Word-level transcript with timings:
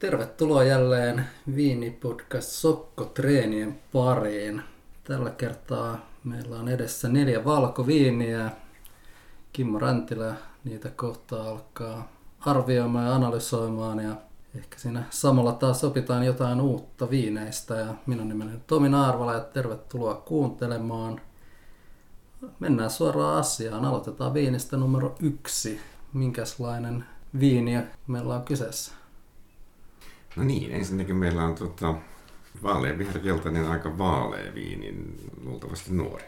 Tervetuloa 0.00 0.64
jälleen 0.64 1.26
Viinipodcast 1.56 2.48
Sokko-treenien 2.48 3.78
pariin. 3.92 4.62
Tällä 5.04 5.30
kertaa 5.30 6.06
meillä 6.24 6.56
on 6.56 6.68
edessä 6.68 7.08
neljä 7.08 7.44
valkoviiniä. 7.44 8.50
Kimmo 9.52 9.78
Räntilä 9.78 10.34
niitä 10.64 10.90
kohtaa 10.90 11.48
alkaa 11.48 12.12
arvioimaan 12.40 13.06
ja 13.06 13.14
analysoimaan 13.14 13.98
ja 14.00 14.16
ehkä 14.54 14.78
siinä 14.78 15.02
samalla 15.10 15.52
taas 15.52 15.84
opitaan 15.84 16.24
jotain 16.24 16.60
uutta 16.60 17.10
viineistä. 17.10 17.74
Ja 17.74 17.94
minun 18.06 18.28
nimeni 18.28 18.54
on 18.54 18.62
Tomi 18.66 18.88
Naarvala 18.88 19.34
ja 19.34 19.40
tervetuloa 19.40 20.14
kuuntelemaan. 20.14 21.20
Mennään 22.58 22.90
suoraan 22.90 23.38
asiaan. 23.38 23.84
Aloitetaan 23.84 24.34
viinistä 24.34 24.76
numero 24.76 25.14
yksi. 25.20 25.80
Minkälainen 26.12 27.04
viini 27.40 27.82
meillä 28.06 28.34
on 28.34 28.44
kyseessä? 28.44 28.99
No 30.36 30.44
niin, 30.44 30.72
ensinnäkin 30.72 31.16
meillä 31.16 31.44
on 31.44 31.54
tota, 31.54 31.94
vaalea 32.62 32.98
viherkeltainen 32.98 33.68
aika 33.68 33.98
vaalea 33.98 34.54
viini, 34.54 34.94
luultavasti 35.44 35.92
nuori. 35.92 36.24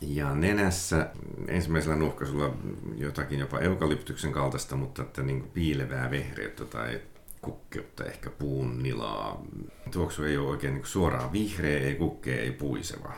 Ja 0.00 0.34
nenässä 0.34 1.10
ensimmäisellä 1.48 1.96
nuhkaisulla 1.96 2.54
jotakin 2.96 3.38
jopa 3.38 3.58
eukalyptyksen 3.58 4.32
kaltaista, 4.32 4.76
mutta 4.76 5.02
että 5.02 5.22
niin 5.22 5.42
piilevää 5.54 6.10
vehreyttä 6.10 6.64
tai 6.64 7.00
kukkeutta, 7.42 8.04
ehkä 8.04 8.30
puun 8.30 8.82
nilaa. 8.82 9.42
Tuoksu 9.90 10.24
ei 10.24 10.36
ole 10.36 10.48
oikein 10.48 10.74
niin 10.74 10.86
suoraan 10.86 11.32
vihreä, 11.32 11.80
ei 11.80 11.94
kukkea, 11.94 12.42
ei 12.42 12.50
puiseva. 12.50 13.12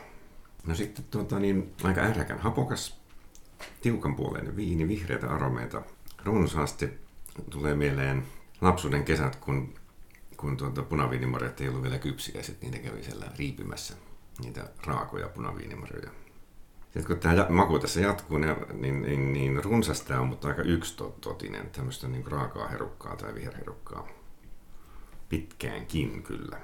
No 0.67 0.75
sitten 0.75 1.05
tuota, 1.11 1.39
niin, 1.39 1.73
aika 1.83 2.01
äräkän 2.01 2.39
hapokas, 2.39 3.01
tiukan 3.81 4.15
puoleinen 4.15 4.55
viini, 4.55 4.87
vihreitä 4.87 5.29
aromeita, 5.29 5.81
runsaasti. 6.23 6.89
Tulee 7.49 7.75
mieleen 7.75 8.23
lapsuuden 8.61 9.03
kesät, 9.03 9.35
kun 9.35 9.73
kun 10.37 10.57
tuota 10.57 10.83
punaviinimarjat 10.83 11.61
ei 11.61 11.69
ollut 11.69 11.83
vielä 11.83 11.99
kypsiä, 11.99 12.43
sitten 12.43 12.71
niitä 12.71 12.89
kävi 12.89 13.03
siellä 13.03 13.25
riipimässä, 13.37 13.95
niitä 14.43 14.69
raakoja 14.85 15.27
punaviinimarjoja. 15.27 16.11
Sitten 16.83 17.05
kun 17.05 17.19
tämä 17.19 17.45
maku 17.49 17.79
tässä 17.79 17.99
jatkuu, 17.99 18.37
niin, 18.37 18.55
niin, 18.73 19.01
niin, 19.01 19.33
niin 19.33 19.63
runsas 19.63 20.01
tämä 20.01 20.19
on, 20.19 20.27
mutta 20.27 20.47
aika 20.47 20.61
yksitotinen, 20.61 21.69
tämmöistä 21.69 22.07
niin 22.07 22.27
raakaa 22.27 22.67
herukkaa 22.67 23.15
tai 23.15 23.35
viherherukkaa. 23.35 24.07
Pitkäänkin 25.29 26.23
kyllä. 26.23 26.57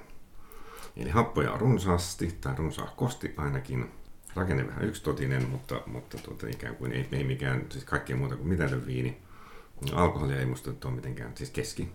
Eli 0.97 1.09
happoja 1.09 1.52
on 1.52 1.59
runsaasti, 1.59 2.38
tai 2.42 2.55
runsaahkosti 2.55 3.33
ainakin. 3.38 3.92
Rakenne 4.36 4.67
vähän 4.67 4.86
yksitotinen, 4.86 5.49
mutta, 5.49 5.81
mutta 5.86 6.17
tuota, 6.17 6.47
ikään 6.47 6.75
kuin 6.75 6.92
ei, 6.92 7.08
ei 7.11 7.23
mikään, 7.23 7.66
siis 7.69 7.83
kaikkea 7.83 8.16
muuta 8.16 8.36
kuin 8.36 8.47
mitätön 8.47 8.86
viini. 8.86 9.22
Alkoholia 9.94 10.39
ei 10.39 10.45
musta 10.45 10.72
ole 10.86 10.95
mitenkään, 10.95 11.38
siis 11.38 11.49
keski, 11.49 11.92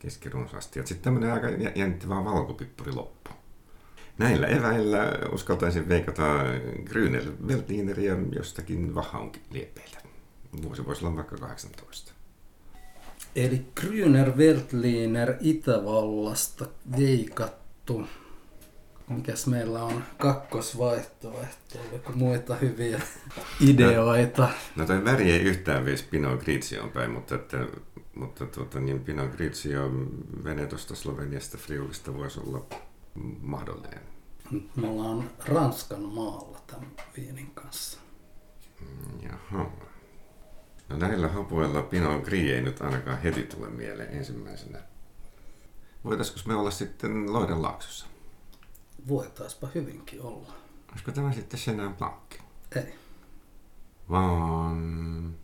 keskirunsaasti. 0.00 0.78
Ja 0.78 0.86
sitten 0.86 1.04
tämmöinen 1.04 1.32
aika 1.32 1.48
jännittävä 1.74 2.24
valkopippuri 2.24 2.92
loppu. 2.92 3.30
Näillä 4.18 4.46
eväillä 4.46 5.12
uskaltaisin 5.32 5.88
veikata 5.88 6.22
Grüner 6.84 7.48
Veltlineria 7.48 8.16
jostakin 8.32 8.94
Vahaun 8.94 9.32
liepeiltä. 9.50 9.98
Vuosi 10.62 10.86
voisi 10.86 11.06
olla 11.06 11.16
vaikka 11.16 11.36
18. 11.36 12.12
Eli 13.36 13.66
Grüner 13.80 14.36
Veltliner 14.36 15.34
Itävallasta 15.40 16.66
veikattu. 16.98 18.06
Mikäs 19.08 19.46
meillä 19.46 19.82
on 19.82 20.04
kakkosvaihtoehto? 20.18 21.78
Oliko 21.92 22.12
muita 22.12 22.54
hyviä 22.54 23.00
ideoita? 23.60 24.42
No, 24.42 24.50
no 24.76 24.86
toi 24.86 25.04
väri 25.04 25.30
ei 25.30 25.40
yhtään 25.40 25.84
vie 25.84 25.96
Pinot 26.10 26.42
Grigioon 26.42 26.90
päin, 26.90 27.10
mutta 27.10 27.34
että 27.34 27.58
mutta 28.14 28.46
tuota, 28.46 28.80
niin 28.80 29.04
Pinot 29.04 29.30
Grigio 29.30 29.90
Venetosta, 30.44 30.94
Sloveniasta, 30.94 31.58
Friulista 31.58 32.14
voisi 32.14 32.40
olla 32.40 32.66
mahdollinen. 33.40 34.00
Me 34.76 34.88
ollaan 34.88 35.30
Ranskan 35.46 36.02
maalla 36.02 36.60
tämän 36.66 36.90
viinin 37.16 37.50
kanssa. 37.54 38.00
Mm, 38.80 39.28
jaha. 39.28 39.70
No 40.88 40.96
näillä 40.96 41.28
hapuilla 41.28 41.82
Pinot 41.82 42.24
Gris 42.24 42.50
ei 42.50 42.62
nyt 42.62 42.80
ainakaan 42.80 43.22
heti 43.22 43.42
tule 43.42 43.68
mieleen 43.68 44.12
ensimmäisenä. 44.12 44.78
Voitaisiko 46.04 46.40
me 46.46 46.54
olla 46.54 46.70
sitten 46.70 47.32
Loiden 47.32 47.62
laaksossa? 47.62 48.06
Voitaispa 49.08 49.68
hyvinkin 49.74 50.22
olla. 50.22 50.52
Olisiko 50.90 51.12
tämä 51.12 51.32
sitten 51.32 51.60
Chenin 51.60 51.94
Blanc? 51.94 52.34
Ei. 52.76 52.94
Vaan 54.10 55.36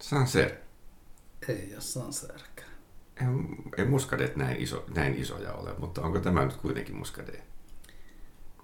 Sancerre. 0.00 0.63
Ei 1.48 1.70
ole 1.72 1.80
Sancerrekään. 1.80 2.70
Ei, 3.20 3.26
ei 3.78 3.84
muskadeet 3.84 4.36
näin, 4.36 4.56
iso, 4.56 4.84
näin 4.94 5.14
isoja 5.14 5.52
ole, 5.52 5.74
mutta 5.78 6.02
onko 6.02 6.20
tämä 6.20 6.44
nyt 6.44 6.56
kuitenkin 6.56 6.96
muskade? 6.96 7.42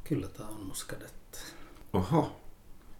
Kyllä 0.04 0.28
tämä 0.28 0.48
on 0.48 0.66
muskadetta. 0.66 1.38
Oho, 1.92 2.40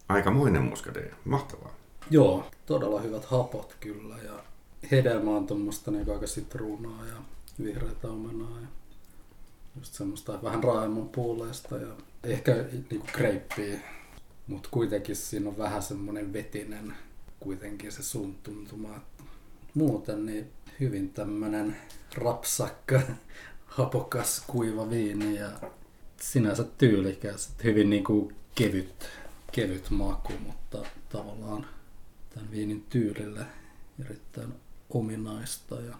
aikamoinen 0.09 0.63
muskade. 0.63 1.15
Mahtavaa. 1.25 1.75
Joo, 2.11 2.51
todella 2.67 3.01
hyvät 3.01 3.25
hapot 3.25 3.77
kyllä 3.81 4.17
ja 4.19 4.43
hedelmä 4.91 5.31
on 5.31 5.47
tuommoista 5.47 5.91
niin 5.91 6.11
aika 6.12 6.27
sitruunaa 6.27 7.07
ja 7.07 7.15
vihreätä 7.65 8.09
omenaa 8.09 8.61
ja 8.61 8.67
just 9.77 9.95
semmoista 9.95 10.43
vähän 10.43 10.65
raaemman 10.65 11.09
puuleista 11.09 11.77
ja 11.77 11.89
ehkä 12.25 12.53
niinku 12.91 13.07
kreippiä, 13.12 13.81
mutta 14.47 14.69
kuitenkin 14.73 15.17
siinä 15.17 15.49
on 15.49 15.59
vähän 15.59 15.83
semmoinen 15.83 16.33
vetinen 16.33 16.95
kuitenkin 17.41 17.93
se 17.93 18.03
sun 18.03 18.35
tuntuma, 18.43 18.97
että 18.97 19.19
muuten 19.75 20.26
niin 20.26 20.53
hyvin 20.81 21.10
tämmönen 21.10 21.76
rapsakka, 22.14 23.00
hapokas, 23.66 24.44
kuiva 24.47 24.91
viini 24.91 25.36
ja 25.36 25.50
sinänsä 26.20 26.64
tyylikäs. 26.64 27.54
Hyvin 27.64 27.91
niin 27.91 28.04
kuin 28.04 28.36
kevyt, 28.54 29.08
kevyt 29.53 29.91
maku, 29.91 30.32
mutta 30.47 30.78
tavallaan 31.08 31.66
tämän 32.34 32.50
viinin 32.50 32.86
tyylille 32.88 33.47
erittäin 34.04 34.54
ominaista. 34.91 35.75
Ja... 35.75 35.94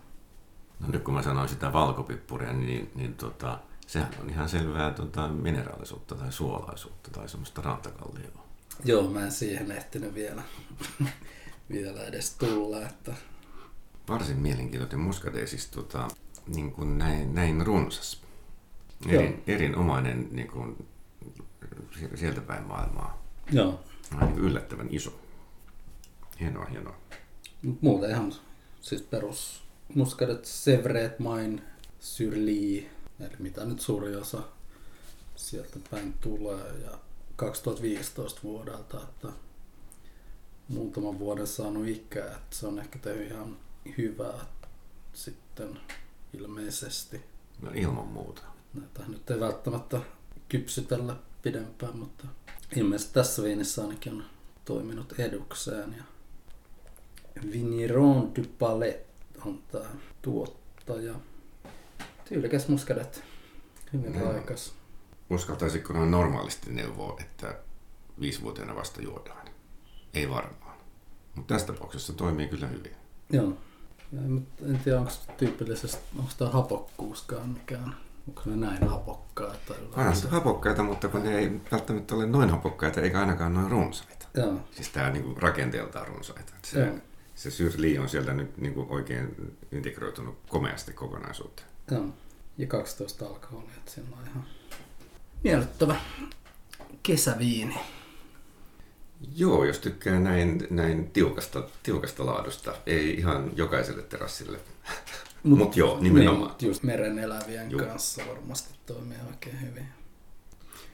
No 0.81 0.89
nyt 0.89 1.03
kun 1.03 1.15
mä 1.15 1.23
sanoin 1.23 1.49
sitä 1.49 1.73
valkopippuria, 1.73 2.53
niin, 2.53 2.91
niin 2.95 3.15
tota, 3.15 3.59
sehän 3.87 4.11
on 4.23 4.31
ihan 4.31 4.49
selvää 4.49 4.93
tota, 4.93 5.29
mineraalisuutta 5.29 6.15
tai 6.15 6.33
suolaisuutta 6.33 7.11
tai 7.11 7.29
semmoista 7.29 7.63
rantakallioa. 7.63 8.47
Joo, 8.85 9.11
mä 9.11 9.25
en 9.25 9.33
siihen 9.33 9.71
ehtinyt 9.71 10.15
vielä, 10.15 10.43
vielä 11.73 12.05
edes 12.05 12.35
tulla, 12.35 12.83
että 12.83 13.15
varsin 14.09 14.39
mielenkiintoinen 14.39 15.01
muskade, 15.01 15.47
siis 15.47 15.67
tota, 15.67 16.09
niin 16.47 16.73
kuin 16.73 16.99
näin, 16.99 17.35
näin 17.35 17.67
runsas. 17.67 18.23
Erin, 19.09 19.43
erinomainen 19.47 20.29
niin 20.31 20.49
kuin, 20.49 20.87
sieltä 22.15 22.41
päin 22.41 22.65
maailmaa. 22.65 23.23
Joo. 23.53 23.81
Niin 24.21 24.39
yllättävän 24.39 24.89
iso. 24.91 25.21
Hienoa, 26.41 26.65
hienoa. 26.65 26.97
Muuten 27.81 28.11
ihan 28.11 28.33
siis 28.81 29.03
perus 29.03 29.63
muskadet 29.95 30.45
Sevret, 30.45 31.19
Main, 31.19 31.63
Syrli, 32.01 32.91
eli 33.21 33.37
mitä 33.39 33.65
nyt 33.65 33.81
suuri 33.81 34.17
osa 34.17 34.43
sieltä 35.37 35.79
päin 35.91 36.15
tulee. 36.21 36.73
Ja 36.85 36.99
2015 37.37 38.41
vuodelta, 38.45 39.01
että 39.03 39.29
muutaman 40.69 41.19
vuoden 41.19 41.47
saanut 41.47 41.87
ikää, 41.87 42.27
että 42.27 42.57
se 42.57 42.67
on 42.67 42.79
ehkä 42.79 42.99
tehnyt 42.99 43.31
ihan 43.31 43.57
hyvää 43.99 44.47
sitten 45.13 45.81
ilmeisesti. 46.33 47.21
No 47.63 47.71
ilman 47.75 48.07
muuta. 48.07 48.43
Näitä 48.75 49.03
nyt 49.09 49.31
ei 49.31 49.41
välttämättä 49.41 50.01
kypsytellä 50.49 51.17
pidempään, 51.43 51.97
mutta 51.97 52.25
ilmeisesti 52.77 53.15
tässä 53.15 53.43
viinissä 53.43 53.83
ainakin 53.83 54.13
on 54.13 54.25
toiminut 54.65 55.13
edukseen. 55.19 55.95
Ja 55.99 56.05
Vigneron 57.53 58.35
du 58.35 58.43
Palais 58.59 58.97
on 59.45 59.63
tämä 59.73 59.85
tuottaja. 60.23 61.15
Tyylikäs 62.29 62.69
muskadet. 62.69 63.25
Hyvin 63.93 64.19
no. 64.19 64.33
raikas. 64.33 64.75
Uskaltaisitko 65.31 65.93
noin 65.93 66.11
normaalisti 66.11 66.73
neuvoa, 66.73 67.17
että 67.21 67.59
viisivuotiaana 68.21 68.77
vasta 68.77 69.03
juodaan? 69.03 69.49
Ei 70.15 70.31
varmaan. 70.31 70.79
Mutta 71.35 71.55
tässä 71.55 71.67
tapauksessa 71.67 72.13
toimii 72.13 72.49
kyllä 72.49 72.67
hyvin. 72.67 72.97
Joo. 73.31 73.57
Ja 74.13 74.21
en 74.69 74.81
tiedä, 74.85 74.99
onko 74.99 75.13
tyypillisesti, 75.37 76.03
onko 76.19 76.31
tämä 76.39 76.51
hapokkuuskaan 76.51 77.49
mikään, 77.49 77.97
onko 78.29 78.43
ne 78.45 78.57
näin 78.57 78.89
hapokkaita? 78.89 79.75
Onhan 79.97 80.17
se 80.17 80.29
hapokkaita, 80.29 80.83
mutta 80.83 81.09
kun 81.09 81.23
ne 81.23 81.39
ei 81.39 81.61
välttämättä 81.73 82.15
ole 82.15 82.27
noin 82.27 82.51
hapokkaita, 82.51 83.01
eikä 83.01 83.21
ainakaan 83.21 83.55
noin 83.55 83.71
runsaita. 83.71 84.27
Joo. 84.35 84.61
Siis 84.71 84.89
tämä 84.89 85.11
niin 85.11 85.37
rakenteeltaan 85.37 86.09
runsaita. 86.09 86.53
Se, 86.63 86.81
Joo. 86.81 86.95
se 87.35 87.51
syrli 87.51 87.99
on 87.99 88.09
sieltä 88.09 88.33
nyt 88.33 88.59
niin 88.59 88.75
kuin 88.75 88.87
oikein 88.91 89.57
integroitunut 89.73 90.39
komeasti 90.49 90.93
kokonaisuuteen. 90.93 91.69
Joo. 91.91 92.07
Ja 92.59 92.67
12 92.67 93.27
alkoholia, 93.27 93.75
että 93.77 93.91
siinä 93.91 94.09
on 94.17 94.27
ihan 94.31 94.45
miellyttävä 95.45 95.97
kesäviini. 97.03 97.75
Joo, 99.37 99.65
jos 99.65 99.79
tykkää 99.79 100.21
näin, 100.21 100.67
näin 100.71 101.11
tiukasta, 101.11 101.63
tiukasta 101.83 102.27
laadusta, 102.27 102.75
ei 102.87 103.15
ihan 103.15 103.53
jokaiselle 103.57 104.03
terassille 104.03 104.59
Mut, 105.43 105.59
Mut 105.59 105.77
joo, 105.77 106.01
nimenomaan. 106.01 106.55
Niin, 106.61 106.69
just 106.69 106.83
meren 106.83 107.19
elävien 107.19 107.71
Juh. 107.71 107.83
kanssa 107.83 108.23
varmasti 108.29 108.75
toimii 108.87 109.19
oikein 109.29 109.61
hyvin. 109.61 109.87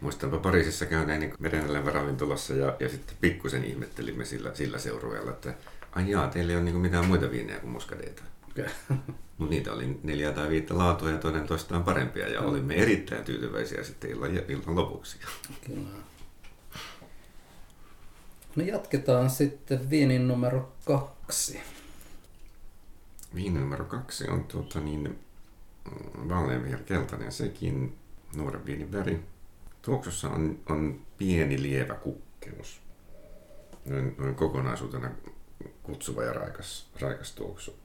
Muistanpa 0.00 0.38
Pariisissa 0.38 0.87
käyneeni 0.87 1.32
merenelävä 1.38 1.90
ravintolassa 1.90 2.55
ja, 2.55 2.76
ja 2.81 2.88
sitten 2.88 3.17
pikkusen 3.20 3.64
ihmettelimme 3.64 4.25
sillä, 4.25 4.55
sillä 4.55 4.79
seurueella, 4.79 5.31
että 5.31 5.55
ai 5.93 6.11
jaa, 6.11 6.29
teillä 6.29 6.52
ei 6.52 6.56
ole 6.56 6.64
niin 6.64 6.76
mitään 6.76 7.06
muita 7.06 7.31
viinejä 7.31 7.58
kuin 7.58 7.70
muskadeita. 7.70 8.22
Okay. 8.50 8.69
Mutta 9.38 9.55
niitä 9.55 9.72
oli 9.72 10.00
neljä 10.02 10.32
tai 10.32 10.49
viittä 10.49 10.79
laatua 10.79 11.11
ja 11.11 11.19
toinen 11.19 11.46
toistaan 11.46 11.84
parempia 11.84 12.29
ja 12.29 12.40
olimme 12.40 12.75
erittäin 12.75 13.25
tyytyväisiä 13.25 13.84
sitten 13.84 14.11
illan, 14.11 14.31
illan 14.49 14.76
lopuksi. 14.76 15.19
Kyllä. 15.67 15.88
No 18.56 18.64
jatketaan 18.64 19.31
sitten 19.31 19.91
viinin 19.91 20.29
numero 20.29 20.73
kaksi. 20.85 21.61
Viini 23.35 23.61
numero 23.61 23.85
kaksi 23.85 24.29
on 24.29 24.44
tuota 24.44 24.81
niin, 24.81 25.19
vaaleanvihreä 26.29 26.85
keltainen 26.85 27.32
sekin, 27.32 27.97
nuoren 28.37 28.67
viinin 28.67 28.93
väri. 28.93 29.20
Tuoksussa 29.82 30.29
on, 30.29 30.58
on 30.69 31.00
pieni 31.19 31.62
lievä 31.62 31.94
kukkemus. 31.94 32.81
Noin, 33.85 34.14
noin 34.19 34.35
kokonaisuutena 34.35 35.11
kutsuva 35.82 36.23
ja 36.23 36.32
raikas, 36.32 36.91
raikas 37.00 37.32
tuoksu. 37.32 37.79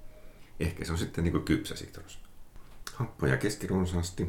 Ehkä 0.60 0.86
se 0.86 0.92
on 0.92 0.98
sitten 0.98 1.24
niin 1.24 1.32
kuin 1.32 1.46
kypsä 1.46 1.76
sitrus. 1.76 2.20
Happoja 2.94 3.38
keskirunsaasti. 3.38 4.28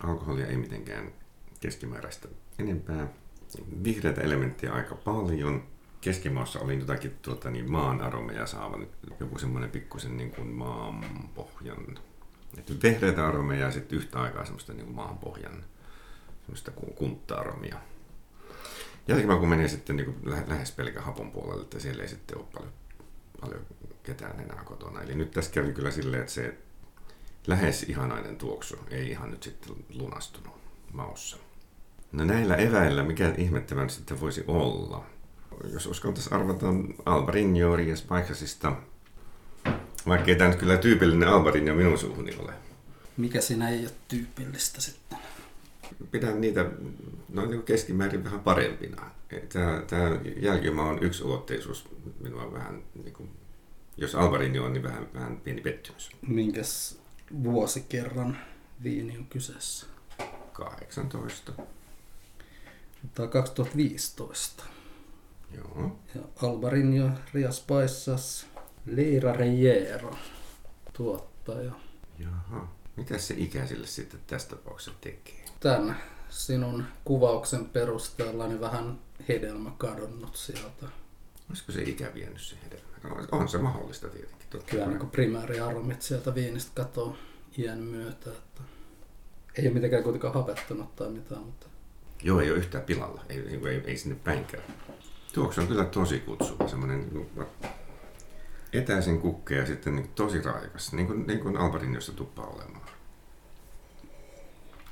Alkoholia 0.00 0.46
ei 0.46 0.56
mitenkään 0.56 1.12
keskimääräistä 1.60 2.28
enempää. 2.58 3.08
Vihreitä 3.84 4.20
elementtiä 4.20 4.72
aika 4.72 4.94
paljon. 4.94 5.62
Keskimaassa 6.00 6.60
oli 6.60 6.78
jotakin 6.78 7.18
tuota, 7.22 7.50
niin 7.50 7.70
maan 7.70 8.00
aromeja 8.00 8.46
saavan, 8.46 8.86
joku 9.20 9.38
semmoinen 9.38 9.70
pikkusen 9.70 10.16
niin 10.16 10.30
kuin 10.30 10.48
maanpohjan. 10.48 11.98
Että 12.58 12.72
vehreitä 12.82 13.26
aromeja 13.26 13.66
ja 13.66 13.72
sitten 13.72 13.98
yhtä 13.98 14.20
aikaa 14.20 14.44
semmoista 14.44 14.72
niin 14.72 14.84
kuin 14.86 14.96
maanpohjan 14.96 15.64
semmoista 16.40 16.70
kuntta-aromia. 16.70 17.76
Jälkeen 19.08 19.38
kun 19.38 19.48
menee 19.48 19.68
sitten 19.68 19.96
niin 19.96 20.04
kuin 20.14 20.30
lähes 20.46 20.72
pelkän 20.72 21.04
hapon 21.04 21.30
puolelle, 21.30 21.62
että 21.62 21.80
siellä 21.80 22.02
ei 22.02 22.08
sitten 22.08 22.38
ole 22.38 22.46
paljon, 22.52 22.72
paljon 23.40 23.66
ketään 24.02 24.40
enää 24.40 24.64
kotona. 24.64 25.02
Eli 25.02 25.14
nyt 25.14 25.30
tässä 25.30 25.50
kävi 25.50 25.72
kyllä 25.72 25.90
silleen, 25.90 26.20
että 26.20 26.32
se 26.32 26.58
lähes 27.46 27.82
ihanainen 27.82 28.36
tuoksu 28.36 28.76
ei 28.90 29.10
ihan 29.10 29.30
nyt 29.30 29.42
sitten 29.42 29.76
lunastunut 29.94 30.54
maussa. 30.92 31.36
No 32.12 32.24
näillä 32.24 32.56
eväillä, 32.56 33.02
mikä 33.02 33.34
ihmettävän 33.38 33.90
sitten 33.90 34.20
voisi 34.20 34.44
olla? 34.46 35.04
Jos 35.72 35.86
uskaltaisiin 35.86 36.34
arvata 36.34 36.66
Albarinho 37.06 37.76
Rias 37.76 38.02
Paikasista, 38.02 38.76
vaikka 40.08 40.30
ei 40.30 40.36
tämä 40.36 40.50
nyt 40.50 40.58
kyllä 40.58 40.76
tyypillinen 40.76 41.28
Albarinho 41.28 41.74
minun 41.74 41.98
suuhuni 41.98 42.36
ole. 42.38 42.52
Mikä 43.16 43.40
siinä 43.40 43.68
ei 43.68 43.80
ole 43.80 43.92
tyypillistä 44.08 44.80
sitten? 44.80 45.18
Pidän 46.10 46.40
niitä 46.40 46.70
noin 47.28 47.50
niin 47.50 47.62
keskimäärin 47.62 48.24
vähän 48.24 48.40
parempina. 48.40 49.10
Tämä, 49.52 49.82
tämä 49.86 50.20
jälkimaa 50.36 50.86
on 50.88 51.02
yksi 51.02 51.24
ulotteisuus 51.24 51.88
minua 52.20 52.52
vähän, 52.52 52.82
niin 53.04 53.14
kuin, 53.14 53.30
jos 53.96 54.14
Alvarinho 54.14 54.64
on, 54.64 54.72
niin 54.72 54.82
vähän, 54.82 55.08
vähän 55.14 55.40
pieni 55.40 55.60
pettymys. 55.60 56.10
Minkäs 56.26 57.00
vuosikerran 57.42 58.38
viini 58.82 59.18
on 59.18 59.26
kyseessä? 59.26 59.86
18. 60.52 61.52
Tämä 63.14 63.24
on 63.24 63.30
2015. 63.30 64.64
Joo. 65.54 65.98
Ja 66.14 66.20
Albarinho 66.42 67.10
Rias 67.34 67.60
Paissas 67.60 68.46
Leira 68.86 69.32
Reyero 69.32 70.14
tuottaja. 70.92 71.72
Jaha. 72.18 72.68
Mitä 72.96 73.18
se 73.18 73.34
ikäisille 73.38 73.86
sitten 73.86 74.20
tästä 74.26 74.56
tapauksessa 74.56 74.92
tekee? 75.00 75.44
Tämän 75.60 75.96
sinun 76.28 76.84
kuvauksen 77.04 77.64
perusteella 77.64 78.46
niin 78.46 78.60
vähän 78.60 78.98
hedelmä 79.28 79.70
kadonnut 79.78 80.36
sieltä. 80.36 80.86
Olisiko 81.48 81.72
se 81.72 81.82
ikä 81.82 82.14
vienyt 82.14 82.40
se 82.40 82.56
hedelmä? 82.64 83.26
On 83.32 83.48
se 83.48 83.58
mahdollista 83.58 84.08
tietenkin. 84.08 84.46
Totta 84.50 84.70
Kyllä 84.70 84.86
niin 84.86 85.10
primääriaromit 85.10 86.02
sieltä 86.02 86.34
viinistä 86.34 86.70
katoo 86.74 87.16
iän 87.58 87.78
myötä. 87.78 88.30
Että 88.30 88.62
ei 89.58 89.66
ole 89.66 89.74
mitenkään 89.74 90.02
kuitenkaan 90.02 90.34
hapettunut 90.34 90.96
tai 90.96 91.10
mitään, 91.10 91.42
mutta... 91.42 91.66
Joo, 92.22 92.40
ei 92.40 92.50
ole 92.50 92.58
yhtään 92.58 92.84
pilalla. 92.84 93.24
Ei, 93.28 93.38
ei, 93.38 93.60
ei, 93.68 93.82
ei 93.86 93.96
sinne 93.96 94.16
päinkään. 94.24 94.62
Tuoksu 95.32 95.60
on 95.60 95.66
kyllä 95.66 95.84
tosi 95.84 96.18
kutsuva. 96.18 96.68
Semmoinen 96.68 97.08
niin 97.12 97.46
etäisen 98.72 99.20
kukke 99.20 99.54
ja 99.54 99.66
sitten 99.66 99.96
niin 99.96 100.10
tosi 100.14 100.42
raikas. 100.42 100.92
Niin 100.92 101.06
kuin, 101.06 101.26
niin 101.26 101.40
kuin 101.40 101.56
Albarinjossa 101.56 102.12
tuppaa 102.12 102.46
olemaan. 102.46 102.90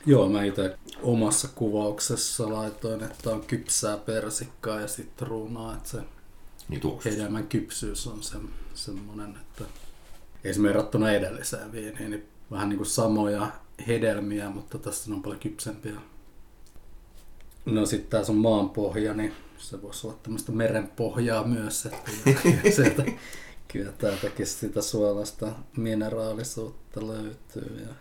Joo, 0.07 0.29
mä 0.29 0.45
itse 0.45 0.79
omassa 1.03 1.49
kuvauksessa 1.55 2.53
laitoin, 2.53 3.05
että 3.05 3.31
on 3.31 3.47
kypsää 3.47 3.97
persikkaa 3.97 4.81
ja 4.81 4.89
sitruunaa, 4.89 5.75
että 5.75 5.89
se 5.89 5.99
niin 6.69 6.83
hedelmän 7.05 7.47
kypsyys 7.47 8.07
on 8.07 8.23
se, 8.23 8.39
semmoinen, 8.75 9.37
että 9.37 9.65
esimerkiksi 10.45 10.63
verrattuna 10.63 11.11
edelliseen 11.11 11.73
viiniin, 11.73 12.11
niin 12.11 12.29
vähän 12.51 12.69
niin 12.69 12.77
kuin 12.77 12.87
samoja 12.87 13.49
hedelmiä, 13.87 14.51
mutta 14.51 14.79
tässä 14.79 15.15
on 15.15 15.23
paljon 15.23 15.41
kypsempiä. 15.41 15.95
No 17.73 17.87
sitten 17.87 18.11
tässä 18.11 18.33
on 18.33 18.39
maanpohja, 18.39 19.15
niin 19.15 19.33
se 19.59 19.83
voisi 19.83 20.07
olla 20.07 20.19
tämmöistä 20.23 20.53
merenpohjaa 20.53 21.45
myös, 21.45 21.87
että 21.87 22.11
sieltä 22.77 23.05
kyllä 23.69 23.93
täältäkin 23.93 24.47
sitä 24.47 24.83
suolasta 24.83 25.53
mineraalisuutta 25.77 27.07
löytyy. 27.07 27.87
Ja 27.89 27.95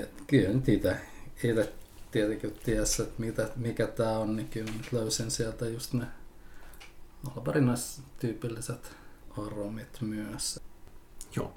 et 0.00 0.10
kyllä 0.26 0.48
nyt 0.48 0.68
itse, 0.68 0.96
itse 1.44 1.72
tietenkin 2.10 2.54
tiesi, 2.64 3.02
että 3.02 3.14
mitä, 3.18 3.48
mikä 3.56 3.86
tämä 3.86 4.18
on, 4.18 4.36
niin 4.36 4.48
kyllä 4.48 4.72
nyt 4.72 4.92
löysin 4.92 5.30
sieltä 5.30 5.68
just 5.68 5.92
ne 5.92 6.06
alparinnais-tyypilliset 7.36 8.96
aromit 9.38 10.00
myös. 10.00 10.60
Joo. 11.36 11.52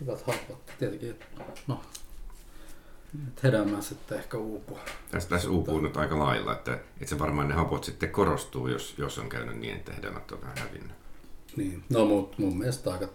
Hyvät 0.00 0.22
hapot. 0.22 0.66
Tietenkin, 0.78 1.18
no, 1.66 1.80
hedelmää 3.42 3.80
sitten 3.80 4.18
ehkä 4.18 4.38
uupuu. 4.38 4.78
Tässä, 5.10 5.28
tässä 5.28 5.50
uupuu 5.50 5.80
nyt 5.80 5.96
aika 5.96 6.18
lailla, 6.18 6.52
että, 6.52 6.72
että 6.72 7.06
se 7.06 7.18
varmaan 7.18 7.48
ne 7.48 7.54
hapot 7.54 7.84
sitten 7.84 8.10
korostuu, 8.10 8.68
jos, 8.68 8.94
jos 8.98 9.18
on 9.18 9.28
käynyt 9.28 9.58
niin, 9.58 9.76
että 9.76 9.92
hedelmät 9.92 10.32
on 10.32 10.40
vähän 10.40 10.58
hävinnyt. 10.58 10.92
Niin, 11.56 11.84
no 11.90 12.06
mutta 12.06 12.36
mun 12.38 12.58
mielestä 12.58 12.92
aika, 12.92 13.08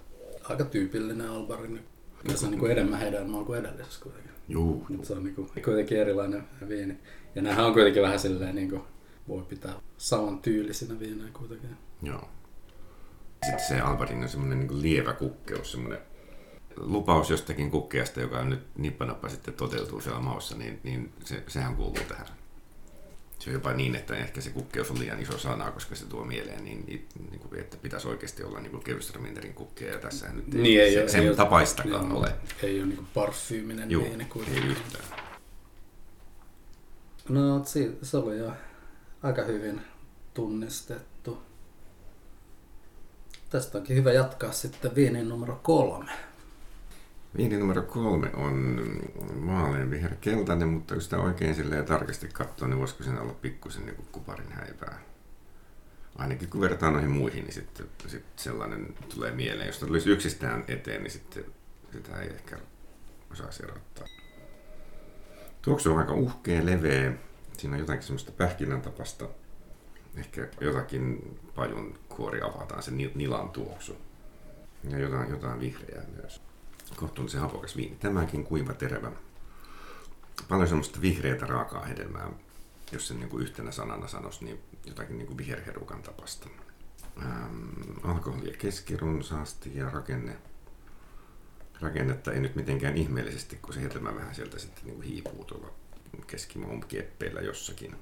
aika 0.43 0.65
tyypillinen 0.65 1.29
albarin. 1.29 1.85
Kyllä 2.21 2.37
se 2.37 2.45
on 2.45 2.51
niin 2.51 2.71
enemmän 2.71 2.99
hedelmää 2.99 3.43
kuin 3.43 3.59
edellisessä 3.59 4.03
kuitenkin. 4.03 4.31
Juu, 4.49 4.85
juu. 4.89 5.05
Se 5.05 5.13
on 5.13 5.23
niin 5.23 5.35
kuin, 5.35 5.49
kuitenkin 5.65 5.97
erilainen 5.97 6.43
viini. 6.67 6.97
Ja 7.35 7.41
nämähän 7.41 7.65
on 7.65 7.73
kuitenkin 7.73 8.03
vähän 8.03 8.19
silleen, 8.19 8.55
niin 8.55 8.69
kuin, 8.69 8.81
voi 9.27 9.41
pitää 9.41 9.73
saman 9.97 10.39
tyylisinä 10.39 10.99
viinejä 10.99 11.29
kuitenkin. 11.33 11.69
Joo. 12.01 12.29
Sitten 13.45 13.67
se 13.67 13.79
Alvarin 13.79 14.23
on 14.23 14.29
semmoinen 14.29 14.59
niin 14.59 14.81
lievä 14.81 15.13
kukkeus, 15.13 15.71
semmoinen 15.71 15.99
lupaus 16.77 17.29
jostakin 17.29 17.71
kukkeasta, 17.71 18.21
joka 18.21 18.43
nyt 18.43 18.67
nippanappa 18.77 19.29
sitten 19.29 19.53
toteutuu 19.53 20.01
siellä 20.01 20.19
maussa, 20.19 20.57
niin, 20.57 20.79
niin 20.83 21.13
se, 21.25 21.43
sehän 21.47 21.75
kuuluu 21.75 22.03
tähän. 22.07 22.27
Se 23.39 23.49
on 23.49 23.53
jopa 23.53 23.73
niin, 23.73 23.95
että 23.95 24.15
ehkä 24.15 24.41
se 24.41 24.49
kukkeus 24.49 24.91
on 24.91 24.99
liian 24.99 25.21
iso 25.21 25.37
sana, 25.37 25.71
koska 25.71 25.95
se 25.95 26.05
tuo 26.05 26.25
mieleen, 26.25 26.63
niin, 26.63 26.85
niin, 26.85 27.07
niin 27.31 27.39
kuin, 27.39 27.59
että 27.59 27.77
pitäisi 27.77 28.07
oikeasti 28.07 28.43
olla 28.43 28.59
niin 28.59 28.83
kevystraminterin 28.83 29.53
kukkeja, 29.53 29.93
ja 29.93 29.99
tässä 29.99 30.29
nyt 30.29 30.55
ei, 30.55 30.61
niin, 30.61 30.81
ei 30.81 30.93
se, 30.93 31.01
ole, 31.01 31.09
sen 31.09 31.27
ei 31.27 31.35
tapaistakaan 31.35 32.09
niin, 32.09 32.17
ole. 32.17 32.35
Ei 32.63 32.79
ole 32.79 32.87
niin 32.87 33.07
parfyyminen 33.13 33.91
Juu, 33.91 34.03
viini 34.03 34.27
ei 34.55 34.67
yhtään. 34.67 35.03
No, 37.29 37.61
se 38.01 38.17
oli 38.17 38.37
jo 38.37 38.51
aika 39.23 39.43
hyvin 39.43 39.81
tunnistettu. 40.33 41.41
Tästä 43.49 43.77
onkin 43.77 43.95
hyvä 43.95 44.11
jatkaa 44.11 44.51
sitten 44.51 44.95
viinin 44.95 45.29
numero 45.29 45.59
kolme. 45.63 46.11
Viini 47.37 47.57
numero 47.57 47.81
kolme 47.81 48.29
on 48.33 48.79
vaaleanviher 49.47 50.15
keltainen, 50.21 50.67
mutta 50.67 50.93
jos 50.93 51.03
sitä 51.03 51.17
oikein 51.17 51.55
silleen 51.55 51.85
tarkasti 51.85 52.27
katsoo, 52.27 52.67
niin 52.67 52.79
voisiko 52.79 53.03
siinä 53.03 53.21
olla 53.21 53.33
pikkusen 53.33 53.85
niin 53.85 54.07
kuparin 54.11 54.51
häivää. 54.51 54.99
Ainakin 56.15 56.49
kun 56.49 56.61
vertaa 56.61 56.91
noihin 56.91 57.11
muihin, 57.11 57.43
niin 57.43 57.53
sitten, 57.53 57.85
sitten 58.07 58.31
sellainen 58.35 58.93
tulee 59.15 59.31
mieleen. 59.31 59.67
Jos 59.67 59.79
tulisi 59.79 60.09
yksistään 60.09 60.63
eteen, 60.67 61.03
niin 61.03 61.11
sitten 61.11 61.45
sitä 61.91 62.21
ei 62.21 62.29
ehkä 62.29 62.57
osaisi 63.31 63.63
erottaa. 63.63 64.07
Tuoksu 65.61 65.91
on 65.91 65.97
aika 65.97 66.13
uhkea, 66.13 66.65
leveä. 66.65 67.13
Siinä 67.57 67.73
on 67.75 67.79
jotakin 67.79 68.03
semmoista 68.03 68.31
pähkinän 68.31 68.81
tapasta. 68.81 69.29
Ehkä 70.15 70.47
jotakin 70.61 71.39
pajun 71.55 71.99
kuori 72.09 72.41
avataan, 72.41 72.83
se 72.83 72.91
nilan 72.91 73.49
tuoksu. 73.49 73.97
Ja 74.89 74.99
jotain, 74.99 75.29
jotain 75.29 75.59
vihreää 75.59 76.05
myös 76.21 76.41
kohtuullisen 76.95 77.41
hapokas 77.41 77.77
viini. 77.77 77.95
Tämäkin 77.95 78.43
kuiva 78.43 78.73
terävä. 78.73 79.11
Paljon 80.49 80.67
semmoista 80.67 81.01
vihreätä 81.01 81.45
raakaa 81.45 81.85
hedelmää, 81.85 82.29
jos 82.91 83.07
sen 83.07 83.19
niin 83.19 83.29
kuin 83.29 83.43
yhtenä 83.43 83.71
sanana 83.71 84.07
sanoisi, 84.07 84.45
niin 84.45 84.59
jotakin 84.85 85.17
niin 85.17 85.27
kuin 85.27 85.37
viherherukan 85.37 86.03
tapasta. 86.03 86.47
Ähm, 87.17 87.69
alkoholia 88.03 88.57
keskirunsaasti 88.57 89.71
ja 89.75 89.89
rakenne 89.89 90.37
rakennetta 91.81 92.31
ei 92.31 92.39
nyt 92.39 92.55
mitenkään 92.55 92.97
ihmeellisesti, 92.97 93.59
kun 93.61 93.73
se 93.73 93.81
hedelmä 93.81 94.15
vähän 94.15 94.35
sieltä 94.35 94.59
sitten 94.59 94.85
niin 94.85 94.95
kuin 94.95 95.07
hiipuu 95.07 95.45
tuolla 95.45 95.67
keskimaun 96.27 96.85
kieppeillä 96.87 97.41
jossakin. 97.41 97.95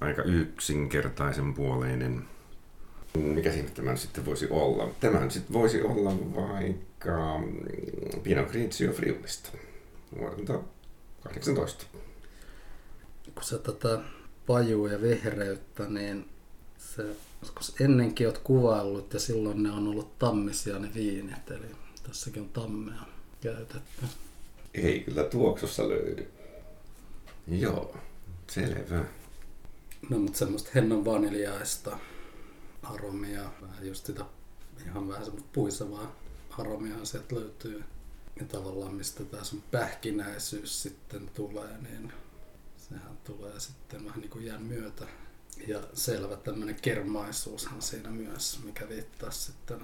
Aika 0.00 0.22
yksinkertaisen 0.22 1.54
puoleinen. 1.54 2.24
Mikä 3.14 3.52
siinä 3.52 3.68
tämä 3.68 3.96
sitten 3.96 4.26
voisi 4.26 4.46
olla? 4.50 4.90
Tämä 5.00 5.30
sitten 5.30 5.52
voisi 5.52 5.82
olla 5.82 6.12
vaikka 7.06 7.38
mm, 7.38 8.22
Pinot 8.22 8.50
Grigio 8.50 8.92
Friulista 8.92 9.50
vuodelta 10.18 10.60
18. 11.22 11.84
Kun 13.34 13.44
sä 13.44 13.58
tätä 13.58 14.00
pajua 14.46 14.92
ja 14.92 15.00
vehreyttä, 15.02 15.88
niin 15.88 16.28
se, 16.78 17.02
koska 17.54 17.84
ennenkin 17.84 18.26
oot 18.26 18.38
kuvaillut 18.38 19.12
ja 19.12 19.20
silloin 19.20 19.62
ne 19.62 19.70
on 19.70 19.88
ollut 19.88 20.18
tammisia 20.18 20.78
ne 20.78 20.90
viinit, 20.94 21.50
eli 21.50 21.66
tässäkin 22.02 22.42
on 22.42 22.48
tammea 22.48 23.02
käytetty. 23.40 24.06
Ei 24.74 25.00
kyllä 25.00 25.24
tuoksussa 25.24 25.88
löydy. 25.88 26.30
Joo, 27.48 27.96
selvä. 28.50 29.04
No 30.10 30.18
mutta 30.18 30.38
semmoista 30.38 30.70
hennon 30.74 31.04
vaniljaista 31.04 31.98
aromia, 32.82 33.50
vähän 33.62 33.86
just 33.86 34.06
sitä 34.06 34.24
ihan 34.86 35.08
vähän 35.08 35.24
semmoista 35.24 35.50
puisevaa 35.52 36.25
aromia 36.58 37.04
sieltä 37.04 37.34
löytyy. 37.34 37.84
Ja 38.40 38.46
tavallaan 38.46 38.94
mistä 38.94 39.24
tämä 39.24 39.44
sun 39.44 39.62
pähkinäisyys 39.70 40.82
sitten 40.82 41.30
tulee, 41.34 41.78
niin 41.78 42.12
sehän 42.76 43.18
tulee 43.24 43.60
sitten 43.60 44.04
vähän 44.04 44.20
niin 44.20 44.30
kuin 44.30 44.44
jään 44.44 44.62
myötä. 44.62 45.06
Ja 45.66 45.80
selvä 45.94 46.36
tämmöinen 46.36 46.76
kermaisuushan 46.82 47.82
siinä 47.82 48.10
myös, 48.10 48.60
mikä 48.64 48.88
viittaa 48.88 49.30
sitten 49.30 49.80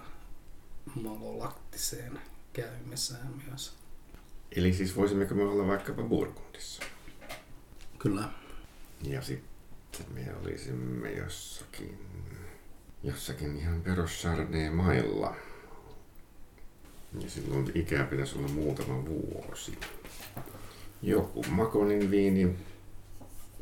malolaktiseen 0.95 2.21
käymiseen 2.53 3.43
myös. 3.49 3.73
Eli 4.57 4.73
siis 4.73 4.97
voisimmeko 4.97 5.35
me 5.35 5.43
olla 5.43 5.67
vaikkapa 5.67 6.03
Burgundissa? 6.03 6.83
Kyllä. 7.99 8.29
Ja 9.03 9.23
sitten 9.23 10.07
me 10.15 10.35
olisimme 10.43 11.13
jossakin, 11.13 11.99
jossakin 13.03 13.57
ihan 13.57 13.83
perus 13.83 14.27
mailla. 14.73 15.37
Ja 17.21 17.31
silloin 17.31 17.73
ikää 17.75 18.05
pitäisi 18.05 18.39
olla 18.39 18.49
muutama 18.49 19.05
vuosi. 19.07 19.79
Joku 21.03 21.45
Makonin 21.51 22.11
viini, 22.11 22.57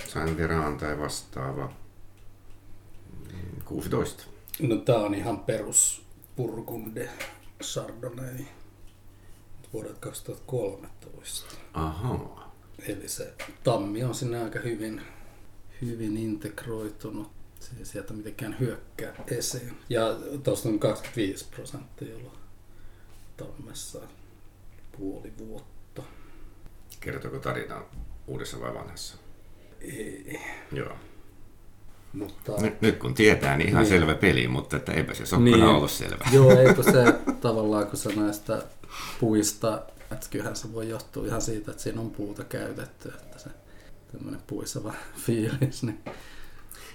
Sain 0.08 0.36
Veraan 0.36 0.78
tai 0.78 0.98
vastaava. 0.98 1.72
16. 3.64 4.24
No 4.60 4.76
tää 4.76 4.98
on 4.98 5.14
ihan 5.14 5.40
perus 5.40 6.02
Burgunde 6.36 7.08
Chardonnay 7.62 8.44
vuodelta 9.72 10.00
2013. 10.00 11.54
Aha. 11.72 12.50
Eli 12.86 13.08
se 13.08 13.34
tammi 13.64 14.04
on 14.04 14.14
sinne 14.14 14.42
aika 14.44 14.58
hyvin, 14.58 15.02
hyvin 15.82 16.16
integroitunut. 16.16 17.30
Se 17.60 17.70
ei 17.78 17.84
sieltä 17.84 18.12
mitenkään 18.12 18.56
hyökkää 18.60 19.14
esiin. 19.26 19.76
Ja 19.88 20.16
tuosta 20.42 20.68
on 20.68 20.78
25 20.78 21.46
prosenttia 21.50 22.16
olla 22.16 22.39
tammessa 23.70 23.98
puoli 24.98 25.32
vuotta. 25.38 26.02
Kertooko 27.00 27.38
tarina 27.38 27.82
uudessa 28.26 28.60
vai 28.60 28.74
vanhassa? 28.74 29.16
Ei. 29.80 30.40
Joo. 30.72 30.92
Mutta, 32.12 32.52
Nyt, 32.60 32.80
nyt 32.80 32.98
kun 32.98 33.14
tietää, 33.14 33.56
niin 33.56 33.68
ihan 33.68 33.82
Niin. 33.82 33.90
selvä 33.92 34.14
peli, 34.14 34.48
mutta 34.48 34.76
että 34.76 34.92
eipä 34.92 35.14
se 35.14 35.26
sokkona 35.26 35.56
Niin. 35.56 35.64
ollut 35.64 35.90
selvä. 35.90 36.24
Joo, 36.32 36.50
eikö 36.60 36.82
se 36.82 37.04
tavallaan, 37.40 37.86
kun 37.86 37.96
se 37.98 38.14
näistä 38.14 38.62
puista, 39.20 39.82
että 40.12 40.26
kyllähän 40.30 40.56
se 40.56 40.72
voi 40.72 40.88
johtua 40.88 41.26
ihan 41.26 41.42
siitä, 41.42 41.70
että 41.70 41.82
siinä 41.82 42.00
on 42.00 42.10
puuta 42.10 42.44
käytetty, 42.44 43.08
että 43.08 43.38
se 43.38 43.50
tämmöinen 44.12 44.40
puiseva 44.46 44.94
fiilis, 45.16 45.82
niin 45.82 46.00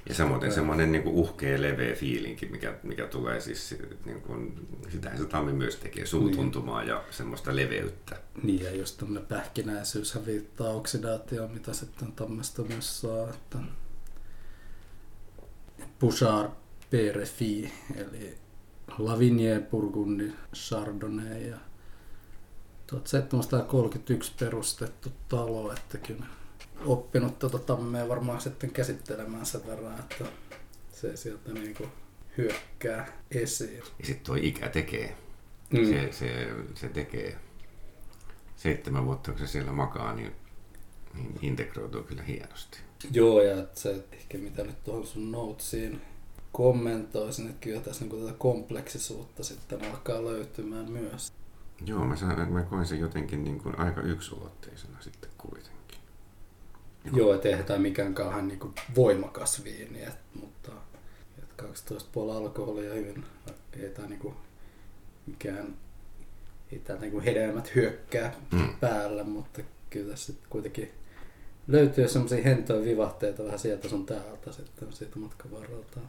Ja 0.10 0.16
samoin 0.16 0.52
semmoinen 0.52 0.92
niin 0.92 1.08
uhkea, 1.08 1.62
leveä 1.62 1.96
fiilinki, 1.96 2.46
mikä, 2.46 2.76
mikä 2.84 3.08
tulee 3.08 3.42
siis, 3.42 3.76
niin 4.06 4.22
kuin, 4.22 4.68
sitähän 4.90 5.18
se 5.18 5.26
tammi 5.26 5.54
myös 5.54 5.76
tekee, 5.76 6.06
suutuntumaa 6.06 6.84
ja 6.84 7.04
semmoista 7.12 7.56
leveyttä. 7.56 8.20
Niin, 8.44 8.64
ja 8.64 8.76
just 8.76 8.98
tämmöinen 8.98 9.26
pähkinäisyyshän 9.26 10.26
viittaa 10.26 10.70
oksidaatioon, 10.70 11.52
mitä 11.52 11.74
sitten 11.74 12.12
tammesta 12.12 12.62
myös 12.62 13.02
saa. 13.02 13.30
Että 13.30 13.58
Bouchard 16.00 16.52
Perefi, 16.90 17.74
eli 17.96 18.38
Lavigne 18.98 19.60
Burgundi 19.60 20.32
Chardonnay 20.56 21.42
ja 21.42 21.58
1731 22.88 24.32
perustettu 24.40 25.10
talo, 25.30 25.74
että 25.74 25.98
kyllä 25.98 26.26
oppinut 26.86 27.40
tuota 27.40 27.60
tammea 27.60 28.08
varmaan 28.10 28.42
sitten 28.42 28.72
käsittelemään 28.72 29.46
sen 29.46 29.68
verran, 29.68 30.00
että 30.00 30.26
se 30.94 31.18
sieltä 31.18 31.54
niinku 31.54 31.88
hyökkää 32.38 33.08
esiin. 33.32 33.78
Ja 33.78 34.06
sitten 34.06 34.26
tuo 34.26 34.36
ikä 34.36 34.70
tekee, 34.70 35.16
Mm. 35.70 35.86
se, 35.86 36.12
se, 36.12 36.48
se 36.76 36.90
tekee 36.90 37.38
seitsemän 38.56 39.06
vuotta, 39.06 39.32
kun 39.32 39.40
se 39.40 39.48
siellä 39.48 39.72
makaa, 39.72 40.16
niin, 40.16 40.32
niin 41.14 41.40
integroituu 41.42 42.04
kyllä 42.04 42.24
hienosti. 42.24 42.78
Joo, 43.12 43.42
ja 43.42 43.60
että 43.60 43.80
se, 43.80 43.92
että 43.96 44.16
ehkä 44.16 44.38
mitä 44.38 44.64
nyt 44.64 44.84
tuohon 44.84 45.08
sun 45.08 45.32
notesiin 45.32 46.02
kommentoisin, 46.52 47.46
että 47.50 47.60
kyllä 47.64 47.82
tässä 47.82 48.06
niin 48.06 48.26
tätä 48.26 48.38
kompleksisuutta 48.38 49.44
sitten 49.44 49.86
alkaa 49.86 50.24
löytymään 50.24 50.92
myös. 50.92 51.34
Joo, 51.86 52.06
mä, 52.06 52.16
saan, 52.16 52.52
mä 52.52 52.64
koin 52.64 52.86
sen 52.86 53.00
jotenkin 53.00 53.44
niin 53.44 53.60
kuin 53.60 53.80
aika 53.80 54.02
yksulotteisena 54.02 54.98
sitten 55.02 55.30
kuitenkin. 55.38 55.75
Joo, 57.14 57.34
että 57.34 57.50
eihän 57.50 57.66
tämä 57.66 57.80
mikään 57.80 58.14
kauhean 58.14 58.48
niin 58.48 58.60
voimakas 58.96 59.64
viini, 59.64 60.04
et, 60.04 60.18
mutta 60.42 60.72
et 61.38 61.62
12,5 61.62 61.68
alkoholia 62.36 62.94
hyvin, 62.94 63.26
ei 63.84 63.90
tämä 63.90 64.08
niin 64.08 64.34
mikään, 65.26 65.76
ei 66.72 66.80
tämä 66.80 67.00
niin 67.00 67.20
hedelmät 67.20 67.76
hyökkää 67.76 68.34
Mm. 68.52 68.76
päällä, 68.80 69.24
mutta 69.24 69.62
kyllä 69.90 70.12
tässä 70.12 70.34
kuitenkin 70.50 70.92
löytyy 71.68 72.08
semmoisia 72.08 72.44
hentoja 72.44 72.86
vivahteita 72.86 73.44
vähän 73.44 73.60
sieltä 73.60 73.90
sun 73.90 74.06
täältä 74.06 74.52
sitten 74.52 74.94
siitä 74.94 75.20
matkan 75.20 75.52
varrelta. 75.52 76.00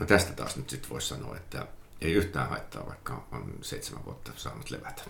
No 0.00 0.06
tästä 0.06 0.32
taas 0.32 0.56
nyt 0.56 0.70
sitten 0.70 0.90
voisi 0.90 1.08
sanoa, 1.08 1.36
että 1.36 1.66
ei 2.00 2.12
yhtään 2.12 2.48
haittaa, 2.48 2.86
vaikka 2.86 3.26
on 3.32 3.52
seitsemän 3.62 4.04
vuotta 4.04 4.32
saanut 4.36 4.70
levätä. 4.70 5.02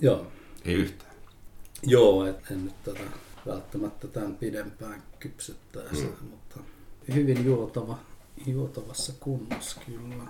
Joo, 0.00 0.26
Ei 0.64 0.74
yhtään. 0.74 1.12
Joo, 1.82 2.26
et 2.26 2.50
en 2.50 2.64
nyt 2.64 2.82
tätä 2.84 3.00
välttämättä 3.48 4.08
tämän 4.08 4.36
pidempään 4.36 5.02
kypsyttäisi, 5.18 6.02
Mm. 6.04 6.08
mm. 6.20 6.28
mutta 6.30 6.60
hyvin 7.14 7.44
juotava, 7.44 7.98
juotavassa 8.46 9.12
kunnossa 9.20 9.80
kyllä. 9.86 10.24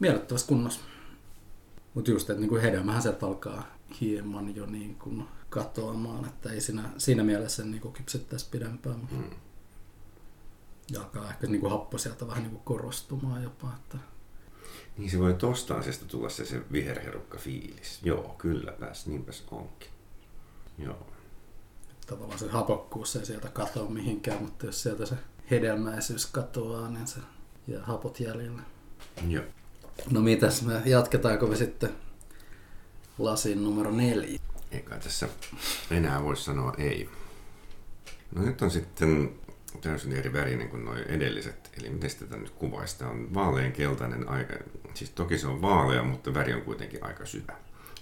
Miellyttävässä 0.00 0.46
kunnossa. 0.48 0.80
Mutta 1.94 2.10
just, 2.10 2.30
että 2.30 2.40
niinku 2.40 2.56
hedelmähän 2.56 3.02
sieltä 3.02 3.26
alkaa 3.26 3.76
hieman 4.00 4.56
jo 4.56 4.66
niin 4.66 4.94
kuin 4.94 5.24
katoamaan, 5.50 6.24
että 6.24 6.52
ei 6.52 6.60
siinä, 6.60 6.90
siinä 6.98 7.24
mielessä 7.24 7.64
niinku 7.64 7.90
kypsyttäisi 7.90 8.48
pidempään. 8.50 8.98
mutta 8.98 9.14
Mm. 9.14 9.30
Ja 10.92 11.00
alkaa 11.00 11.30
ehkä 11.30 11.46
niinku 11.46 11.68
happo 11.68 11.98
sieltä 11.98 12.26
vähän 12.26 12.42
niinku 12.42 12.60
korostumaan 12.64 13.42
jopa. 13.42 13.72
Että 13.76 13.98
Niin 14.98 15.10
se 15.10 15.18
voi 15.18 15.34
tosta 15.34 15.74
asiasta 15.74 16.04
tulla 16.06 16.28
se, 16.28 16.44
se 16.44 16.62
viherherukka 16.72 17.38
fiilis. 17.38 18.00
Joo, 18.02 18.34
kylläpäs, 18.38 19.06
niinpäs 19.06 19.44
onkin. 19.50 19.90
Joo. 20.78 21.06
Tavallaan 22.10 22.38
se 22.38 22.48
hapokkuus 22.48 23.16
ei 23.16 23.26
sieltä 23.26 23.48
katoa 23.48 23.90
mihinkään, 23.90 24.42
mutta 24.42 24.66
jos 24.66 24.82
sieltä 24.82 25.06
se 25.06 25.14
hedelmäisyys 25.50 26.26
katoaa, 26.26 26.90
niin 26.90 27.06
se 27.06 27.20
jää 27.68 27.82
hapot 27.82 28.20
jäljelle. 28.20 28.62
Joo. 29.28 29.44
No 30.10 30.20
mitäs 30.20 30.62
me 30.62 30.82
jatketaanko 30.84 31.46
me 31.46 31.56
sitten 31.56 31.90
lasin 33.18 33.64
numero 33.64 33.90
neljä? 33.90 34.38
Eikä 34.70 34.98
tässä 34.98 35.28
enää 35.90 36.22
voi 36.22 36.36
sanoa 36.36 36.74
ei. 36.78 37.08
No 38.34 38.42
nyt 38.42 38.62
on 38.62 38.70
sitten 38.70 39.34
täysin 39.80 40.12
eri 40.12 40.32
värinen 40.32 40.68
kuin 40.68 40.84
nuo 40.84 40.94
edelliset. 40.94 41.70
Eli 41.78 41.90
miten 41.90 42.10
tätä 42.18 42.36
nyt 42.36 42.50
kuvaisi? 42.50 42.98
Tämä 42.98 43.10
on 43.10 43.34
vaaleankeltainen 43.34 44.28
aika, 44.28 44.54
siis 44.94 45.10
toki 45.10 45.38
se 45.38 45.46
on 45.46 45.62
vaalea, 45.62 46.02
mutta 46.02 46.34
väri 46.34 46.54
on 46.54 46.62
kuitenkin 46.62 47.04
aika 47.04 47.26
syvä. 47.26 47.56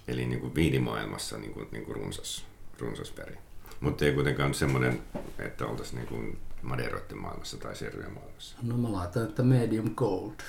Eli 0.09 0.27
niin 0.27 0.41
kuin 0.41 0.55
viinimaailmassa 0.55 1.39
niin 1.39 1.53
kuin, 1.53 1.69
niin 1.73 1.85
kuin 1.85 1.97
runsas, 1.97 2.47
runsas 2.79 3.17
väri. 3.17 3.39
Mutta 3.81 4.05
ei 4.05 4.13
kuitenkaan 4.13 4.55
semmoinen, 4.55 5.03
että 5.39 5.67
oltaisiin 5.67 5.97
niin 5.97 6.09
kuin 6.09 6.39
maderoiden 6.63 7.19
maailmassa 7.19 7.57
tai 7.57 7.77
serryjen 7.77 8.13
maailmassa. 8.13 8.57
No 8.63 8.77
mä 8.77 8.93
laitan, 8.93 9.25
että 9.25 9.43
medium 9.43 9.95
gold. 9.95 10.41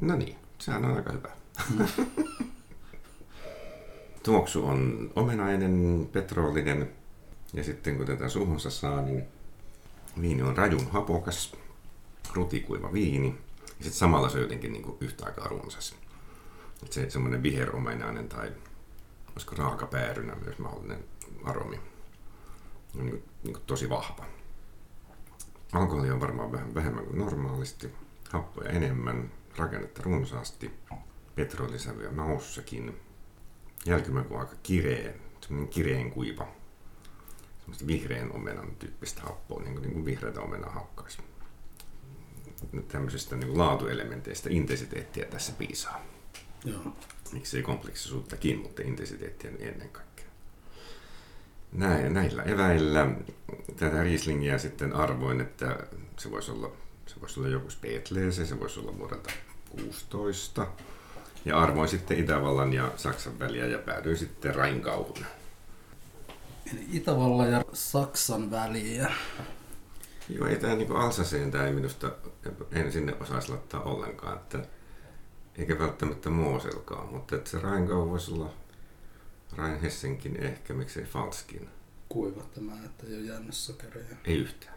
No 0.00 0.16
niin, 0.16 0.36
sehän 0.58 0.84
on 0.84 0.96
aika 0.96 1.12
hyvä. 1.12 1.30
Tuoksu 4.22 4.66
on 4.66 5.10
omenainen, 5.16 6.08
petroolinen 6.12 6.90
ja 7.52 7.64
sitten 7.64 7.96
kun 7.96 8.06
tätä 8.06 8.28
suhunsa 8.28 8.70
saa, 8.70 9.02
niin 9.02 9.24
viini 10.20 10.42
on 10.42 10.56
rajun 10.56 10.90
hapokas, 10.90 11.56
rutikuiva 12.32 12.92
viini 12.92 13.28
ja 13.78 13.84
sitten 13.84 13.98
samalla 13.98 14.28
se 14.28 14.36
on 14.36 14.42
jotenkin 14.42 14.72
niin 14.72 14.82
kuin 14.82 14.96
yhtä 15.00 15.26
aikaa 15.26 15.48
runsas. 15.48 15.94
Et 16.82 16.92
se 16.92 17.10
semmoinen 17.10 17.42
viheromenainen 17.42 18.28
tai 18.28 18.52
olisiko 19.32 19.54
raakapäärynä 19.56 20.34
myös 20.34 20.58
mahdollinen 20.58 21.04
aromi. 21.44 21.80
On 22.98 23.06
niin 23.06 23.10
kuin, 23.10 23.30
niin 23.42 23.52
kuin 23.52 23.64
tosi 23.66 23.88
vahva. 23.88 24.24
Alkoholi 25.72 26.10
on 26.10 26.20
varmaan 26.20 26.52
vähän 26.52 26.74
vähemmän 26.74 27.04
kuin 27.04 27.18
normaalisti, 27.18 27.92
happoja 28.30 28.70
enemmän, 28.70 29.32
rakennetta 29.56 30.02
runsaasti, 30.02 30.70
petrolisävyä 31.34 32.10
maussakin, 32.12 33.00
jälkimaku 33.86 34.36
aika 34.36 34.56
kireen, 34.62 35.14
semmoinen 35.40 35.68
kireen 35.68 36.10
kuiva, 36.10 36.48
semmoista 37.58 37.86
vihreän 37.86 38.32
omenan 38.32 38.76
tyyppistä 38.76 39.22
happoa, 39.22 39.62
niin 39.62 39.74
kuin, 39.74 39.82
niin 39.82 39.92
kuin 39.92 40.04
vihreätä 40.04 40.40
omenaa 40.40 40.70
hakkaisi. 40.70 41.18
Tämmöisistä 42.88 43.36
niin 43.36 43.48
kuin 43.48 43.58
laatuelementeistä 43.58 44.48
intensiteettiä 44.52 45.24
tässä 45.24 45.52
piisaa. 45.52 46.00
Joo. 46.64 46.96
Miksei 47.32 47.62
kompleksisuuttakin, 47.62 48.58
mutta 48.58 48.82
intensiteettiä 48.82 49.50
ennen 49.58 49.88
kaikkea. 49.88 50.13
Näin, 51.74 52.14
näillä 52.14 52.42
eväillä 52.42 53.08
tätä 53.76 54.02
Rieslingiä 54.02 54.58
sitten 54.58 54.92
arvoin, 54.92 55.40
että 55.40 55.78
se 56.18 56.30
voisi 56.30 56.50
olla, 56.50 56.70
se 57.06 57.20
voisi 57.20 57.40
olla 57.40 57.48
joku 57.48 57.70
Spätlese, 57.70 58.46
se 58.46 58.60
voisi 58.60 58.80
olla 58.80 58.98
vuodelta 58.98 59.30
16. 59.70 60.66
Ja 61.44 61.60
arvoin 61.60 61.88
sitten 61.88 62.18
Itävallan 62.18 62.72
ja 62.72 62.92
Saksan 62.96 63.38
väliä 63.38 63.66
ja 63.66 63.78
päädyin 63.78 64.16
sitten 64.16 64.54
Rainkauhun. 64.54 65.24
Itävallan 66.92 67.52
ja 67.52 67.64
Saksan 67.72 68.50
väliä. 68.50 69.12
Joo, 70.28 70.46
ei 70.46 70.56
tämä 70.56 70.74
niin 70.74 70.92
Alsaseen 70.92 71.50
tämä 71.50 71.66
ei 71.66 71.72
minusta, 71.72 72.12
en 72.72 72.92
sinne 72.92 73.14
osaisi 73.20 73.48
laittaa 73.48 73.82
ollenkaan, 73.82 74.36
että 74.36 74.58
eikä 75.58 75.78
välttämättä 75.78 76.30
Mooselkaan, 76.30 77.08
mutta 77.12 77.36
että 77.36 77.50
se 77.50 77.58
Rainkau 77.58 78.10
voisi 78.10 78.32
olla 78.32 78.50
Rain 79.56 79.80
Hessenkin 79.80 80.36
ehkä, 80.36 80.74
miksei 80.74 81.04
Falskin. 81.04 81.68
Kuiva 82.08 82.42
tämä, 82.54 82.72
että 82.84 83.06
ei 83.06 83.14
ole 83.14 83.22
jäänyt 83.22 83.54
sokeria. 83.54 84.16
Ei 84.24 84.36
yhtään. 84.36 84.74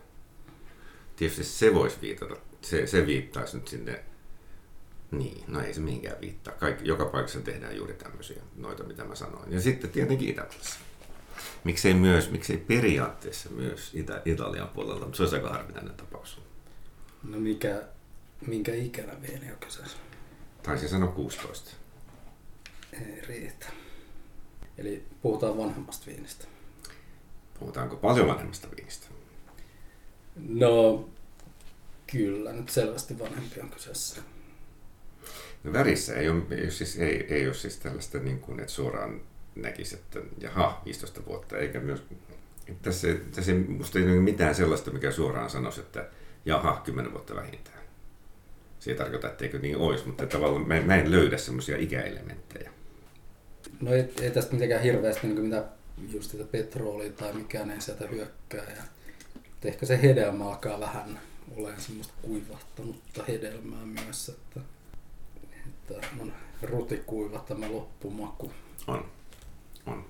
Tietysti 1.15 1.43
se 1.43 1.73
voisi 1.73 1.97
viitata, 2.01 2.35
se, 2.61 2.87
se 2.87 3.05
viittaisi 3.05 3.57
nyt 3.57 3.67
sinne, 3.67 4.03
niin, 5.11 5.43
no 5.47 5.61
ei 5.61 5.73
se 5.73 5.79
mihinkään 5.79 6.21
viittaa. 6.21 6.53
Kaikki, 6.53 6.87
joka 6.87 7.05
paikassa 7.05 7.41
tehdään 7.41 7.75
juuri 7.75 7.93
tämmöisiä, 7.93 8.41
noita 8.55 8.83
mitä 8.83 9.03
mä 9.03 9.15
sanoin. 9.15 9.51
Ja 9.53 9.61
sitten 9.61 9.89
tietenkin 9.89 10.29
Itävallassa. 10.29 10.79
Miksei 11.63 11.93
myös, 11.93 12.31
miksei 12.31 12.57
periaatteessa 12.57 13.49
myös 13.49 13.91
Itä, 13.93 14.21
Italian 14.25 14.69
puolella, 14.69 15.05
mutta 15.05 15.17
se 15.17 15.23
olisi 15.23 15.35
aika 15.35 15.49
harvinainen 15.49 15.93
tapaus. 15.93 16.41
No 17.23 17.39
mikä, 17.39 17.81
minkä 18.47 18.73
ikäinen 18.73 19.21
viini 19.21 19.51
on 19.51 19.57
kyseessä? 19.59 19.97
Taisin 20.63 20.89
sanoa 20.89 21.11
16. 21.11 21.71
Ei 22.93 23.21
riitä. 23.21 23.65
Eli 24.77 25.03
puhutaan 25.21 25.57
vanhemmasta 25.57 26.05
viinistä. 26.05 26.45
Puhutaanko 27.59 27.95
paljon 27.95 28.27
vanhemmasta 28.27 28.67
viinistä? 28.77 29.07
No, 30.35 31.09
kyllä, 32.11 32.53
nyt 32.53 32.69
selvästi 32.69 33.19
vanhempi 33.19 33.61
on 33.61 33.69
kyseessä. 33.69 34.21
No 35.63 35.73
värissä 35.73 36.15
ei 36.15 36.29
ole, 36.29 36.41
ei 36.51 36.61
ole, 36.61 36.71
siis, 36.71 36.97
ei, 36.97 37.33
ei 37.33 37.45
ole 37.45 37.53
siis 37.53 37.77
tällaista, 37.77 38.19
niin 38.19 38.39
kuin, 38.39 38.59
että 38.59 38.71
suoraan 38.71 39.21
näkisi, 39.55 39.95
että 39.95 40.19
jaha, 40.39 40.81
15 40.85 41.25
vuotta, 41.25 41.57
eikä 41.57 41.79
myös, 41.79 42.03
tässä, 42.81 43.07
tässä 43.35 43.51
ei, 43.51 43.57
musta 43.57 43.99
ei 43.99 44.05
ole 44.05 44.19
mitään 44.19 44.55
sellaista, 44.55 44.91
mikä 44.91 45.11
suoraan 45.11 45.49
sanoisi, 45.49 45.79
että 45.79 46.09
jaha, 46.45 46.81
10 46.85 47.11
vuotta 47.11 47.35
vähintään. 47.35 47.77
Se 48.79 48.91
ei 48.91 48.97
tarkoita, 48.97 49.29
etteikö 49.29 49.59
niin 49.59 49.77
olisi, 49.77 50.07
mutta 50.07 50.25
tavallaan 50.25 50.67
mä, 50.67 50.81
mä 50.81 50.95
en 50.95 51.11
löydä 51.11 51.37
semmoisia 51.37 51.77
ikäelementtejä. 51.77 52.71
No 53.81 53.93
ei, 53.93 54.13
ei 54.21 54.31
tästä 54.31 54.53
mitenkään 54.53 54.81
hirveästi 54.81 55.27
niin 55.27 55.41
mitä 55.41 55.63
just 56.09 56.31
sitä 56.31 56.43
petrolia 56.43 57.11
tai 57.11 57.33
mikään 57.33 57.71
ei 57.71 57.81
sieltä 57.81 58.07
hyökkää. 58.07 58.63
Ja, 58.63 58.83
ehkä 59.63 59.85
se 59.85 60.01
hedelmä 60.01 60.49
alkaa 60.49 60.79
vähän 60.79 61.19
olemaan 61.57 61.81
semmoista 61.81 62.13
kuivahtanutta 62.21 63.23
hedelmää 63.27 63.85
myös, 63.85 64.29
että, 64.29 64.59
että 65.67 66.07
on 66.19 66.33
rutikuiva 66.61 67.39
tämä 67.39 67.71
loppumaku. 67.71 68.51
On. 68.87 69.05
On. 69.85 70.05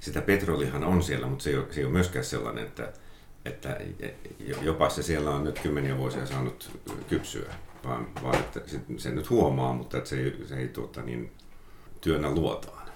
Sitä 0.00 0.22
petrolihan 0.22 0.84
on 0.84 1.02
siellä, 1.02 1.26
mutta 1.26 1.42
se 1.42 1.50
ei 1.50 1.56
ole, 1.56 1.66
se 1.70 1.80
ei 1.80 1.84
ole 1.84 1.92
myöskään 1.92 2.24
sellainen, 2.24 2.64
että, 2.64 2.92
että 3.44 3.80
jopa 4.62 4.88
se 4.88 5.02
siellä 5.02 5.30
on 5.30 5.44
nyt 5.44 5.58
kymmeniä 5.58 5.98
vuosia 5.98 6.26
saanut 6.26 6.70
kypsyä, 7.08 7.54
vaan, 7.84 8.08
vaan 8.22 8.38
että 8.38 8.60
se 8.98 9.10
nyt 9.10 9.30
huomaa, 9.30 9.72
mutta 9.72 9.98
että 9.98 10.10
se 10.10 10.20
ei, 10.20 10.42
se 10.46 10.56
ei 10.56 10.68
tuota, 10.68 11.02
niin, 11.02 11.32
työnnä 12.02 12.30
luotaan. 12.30 12.88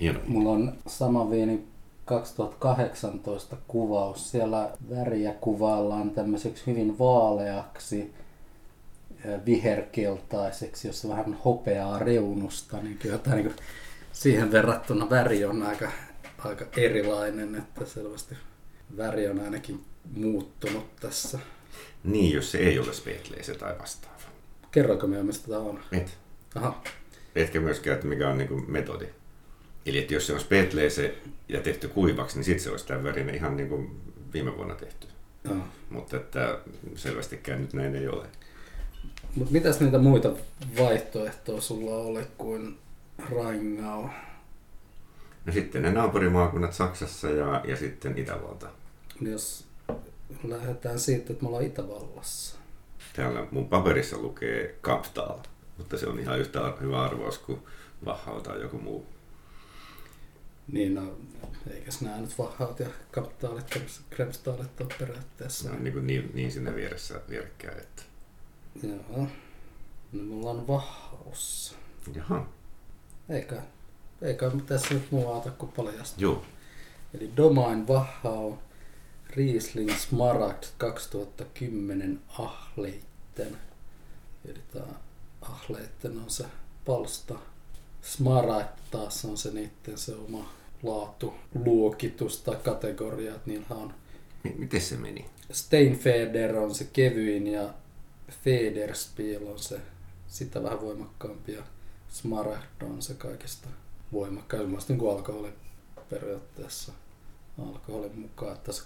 Hieno. 0.00 0.20
Mulla 0.26 0.50
on 0.50 0.72
sama 0.86 1.30
viini 1.30 1.64
2018 2.04 3.56
kuvaus. 3.68 4.30
Siellä 4.30 4.70
väriä 4.90 5.32
kuvaillaan 5.32 6.10
tämmöiseksi 6.10 6.66
hyvin 6.66 6.98
vaaleaksi, 6.98 8.14
viherkeltaiseksi, 9.46 10.88
jossa 10.88 11.08
vähän 11.08 11.38
hopeaa 11.44 11.98
reunusta. 11.98 12.76
Niin 12.76 12.98
kyllä 12.98 13.18
tämä 13.18 13.36
niin 13.36 13.52
siihen 14.12 14.52
verrattuna 14.52 15.10
väri 15.10 15.44
on 15.44 15.62
aika, 15.62 15.90
aika 16.38 16.64
erilainen, 16.76 17.54
että 17.54 17.84
selvästi 17.84 18.34
väri 18.96 19.28
on 19.28 19.40
ainakin 19.40 19.84
muuttunut 20.16 20.96
tässä. 20.96 21.38
Niin, 22.04 22.34
jos 22.34 22.52
se 22.52 22.58
ei 22.58 22.78
ole 22.78 22.92
spekleise 22.92 23.54
tai 23.54 23.78
vastaava. 23.78 24.16
Kerroinko 24.70 25.06
me, 25.06 25.22
mistä 25.22 25.48
tämä 25.48 25.60
on? 25.60 25.80
Et. 25.92 26.18
Aha. 26.54 26.82
Etkä 27.34 27.60
myöskään, 27.60 27.94
että 27.94 28.06
mikä 28.06 28.28
on 28.28 28.38
niin 28.38 28.48
kuin 28.48 28.70
metodi. 28.70 29.06
Eli 29.86 29.98
että 29.98 30.14
jos 30.14 30.26
se 30.26 30.32
on 30.32 30.40
spetleese 30.40 31.14
ja 31.48 31.60
tehty 31.60 31.88
kuivaksi, 31.88 32.36
niin 32.36 32.44
sitten 32.44 32.64
se 32.64 32.70
olisi 32.70 32.86
tämän 32.86 33.04
värinen 33.04 33.34
ihan 33.34 33.56
niin 33.56 33.68
kuin 33.68 34.00
viime 34.32 34.56
vuonna 34.56 34.74
tehty. 34.74 35.06
Joo. 35.44 35.56
Mutta 35.90 36.16
että 36.16 36.58
selvästikään 36.94 37.60
nyt 37.60 37.72
näin 37.72 37.94
ei 37.94 38.08
ole. 38.08 38.26
Mutta 39.34 39.52
mitäs 39.52 39.80
niitä 39.80 39.98
muita 39.98 40.32
vaihtoehtoja 40.78 41.60
sulla 41.60 41.96
oli 41.96 42.26
kuin 42.38 42.78
Rheingau? 43.30 44.08
No 45.46 45.52
sitten 45.52 45.82
ne 45.82 45.90
naapurimaakunnat 45.90 46.72
Saksassa 46.72 47.28
ja, 47.28 47.62
ja 47.64 47.76
sitten 47.76 48.18
Itävalta. 48.18 48.68
Jos 49.20 49.64
lähdetään 50.44 50.98
siitä, 50.98 51.32
että 51.32 51.42
me 51.42 51.48
ollaan 51.48 51.64
Itävallassa. 51.64 52.56
Täällä 53.16 53.46
mun 53.50 53.68
paperissa 53.68 54.18
lukee 54.18 54.78
Kaptal, 54.80 55.38
mutta 55.80 55.98
se 55.98 56.06
on 56.06 56.18
ihan 56.18 56.38
yhtä 56.38 56.72
hyvä 56.80 57.04
arvaus 57.04 57.38
kuin 57.38 57.62
Wachau 58.04 58.40
tai 58.40 58.60
joku 58.60 58.78
muu. 58.78 59.06
Niin, 60.72 60.94
no, 60.94 61.16
eikös 61.70 62.00
nämä 62.00 62.16
nyt 62.16 62.38
Wachaut 62.38 62.80
ja 62.80 62.88
Kaptaalit, 63.10 63.66
Kremstaalit 64.10 64.80
ole 64.80 64.88
periaatteessa. 64.98 65.68
Ne 65.68 65.76
on 65.76 65.84
niin, 65.84 66.06
niin, 66.06 66.30
niin 66.34 66.52
sinne 66.52 66.74
vieressä 66.74 67.20
vierekkäin, 67.28 67.78
että... 67.78 68.02
Joo. 68.82 69.26
No 70.12 70.22
mulla 70.22 70.50
on 70.50 70.66
Wachaussa. 70.68 71.76
Jaha. 72.14 72.46
Eikä, 73.28 73.62
eikä 74.22 74.50
tässä 74.66 74.94
nyt 74.94 75.10
muu 75.10 75.32
auta 75.32 75.50
kuin 75.50 75.72
paljastaa. 75.72 76.20
Joo. 76.20 76.44
Eli 77.14 77.30
Domain 77.36 77.88
Wachau, 77.88 78.54
Riesling 79.30 79.96
Smaragd 79.96 80.64
2010 80.78 82.20
Ahleitten. 82.38 83.58
Eli 84.44 84.60
tämä 84.72 84.86
Ahleitten 85.42 86.18
on 86.18 86.30
se 86.30 86.44
palsta. 86.86 87.34
Smaragd 88.02 88.78
taas 88.90 89.24
on 89.24 89.38
se 89.38 89.50
niiden 89.50 89.98
se 89.98 90.14
oma 90.14 90.52
laatu, 90.82 91.34
luokitus 91.64 92.38
tai 92.42 92.56
kategoria, 92.56 93.34
että 93.34 93.50
niillä 93.50 93.66
on 93.70 93.94
miten 94.58 94.80
se 94.80 94.96
meni? 94.96 95.26
Steinfeder 95.52 96.56
on 96.58 96.74
se 96.74 96.84
kevyin 96.92 97.46
ja 97.46 97.74
Federspiel 98.44 99.46
on 99.46 99.58
se 99.58 99.80
sitä 100.28 100.62
vähän 100.62 100.80
voimakkaampi 100.80 101.52
ja 101.52 101.62
Smaragd 102.08 102.82
on 102.82 103.02
se 103.02 103.14
kaikista 103.14 103.68
voimakkain. 104.12 104.62
Ilmeisesti 104.62 104.92
niin 104.92 104.98
kuin 105.00 105.12
alkoholi 105.16 105.52
periaatteessa 106.10 106.92
alkoholin 107.58 108.18
mukaan, 108.18 108.52
että 108.52 108.72
se 108.72 108.82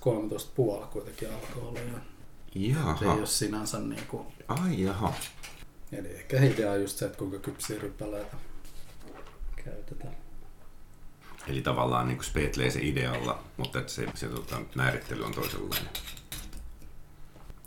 13,5 0.81 0.87
kuitenkin 0.87 1.29
alkoholia. 1.33 1.83
Se 2.53 2.59
ei 2.59 2.71
Jaha. 2.71 3.13
ole 3.15 3.27
sinänsä 3.27 3.79
niin 3.81 4.07
kuin, 4.09 4.27
Ai 4.49 4.83
jaha. 4.83 5.13
Eli 5.99 6.09
ehkä 6.09 6.43
idea 6.43 6.71
on 6.71 6.81
just 6.81 6.99
se, 6.99 7.07
että 7.07 7.19
kuinka 7.19 7.39
kypsiä 7.39 7.79
rypäleitä 7.81 8.37
käytetään. 9.65 10.17
Eli 11.49 11.63
tavallaan 11.63 12.09
niin 12.09 12.25
spetlee 12.25 12.71
se 12.71 12.81
idealla, 12.83 13.45
mutta 13.57 13.79
että 13.79 13.93
se, 13.93 14.07
se 14.15 14.29
tota, 14.29 14.61
määrittely 14.75 15.25
on 15.25 15.35
toisenlainen. 15.35 15.89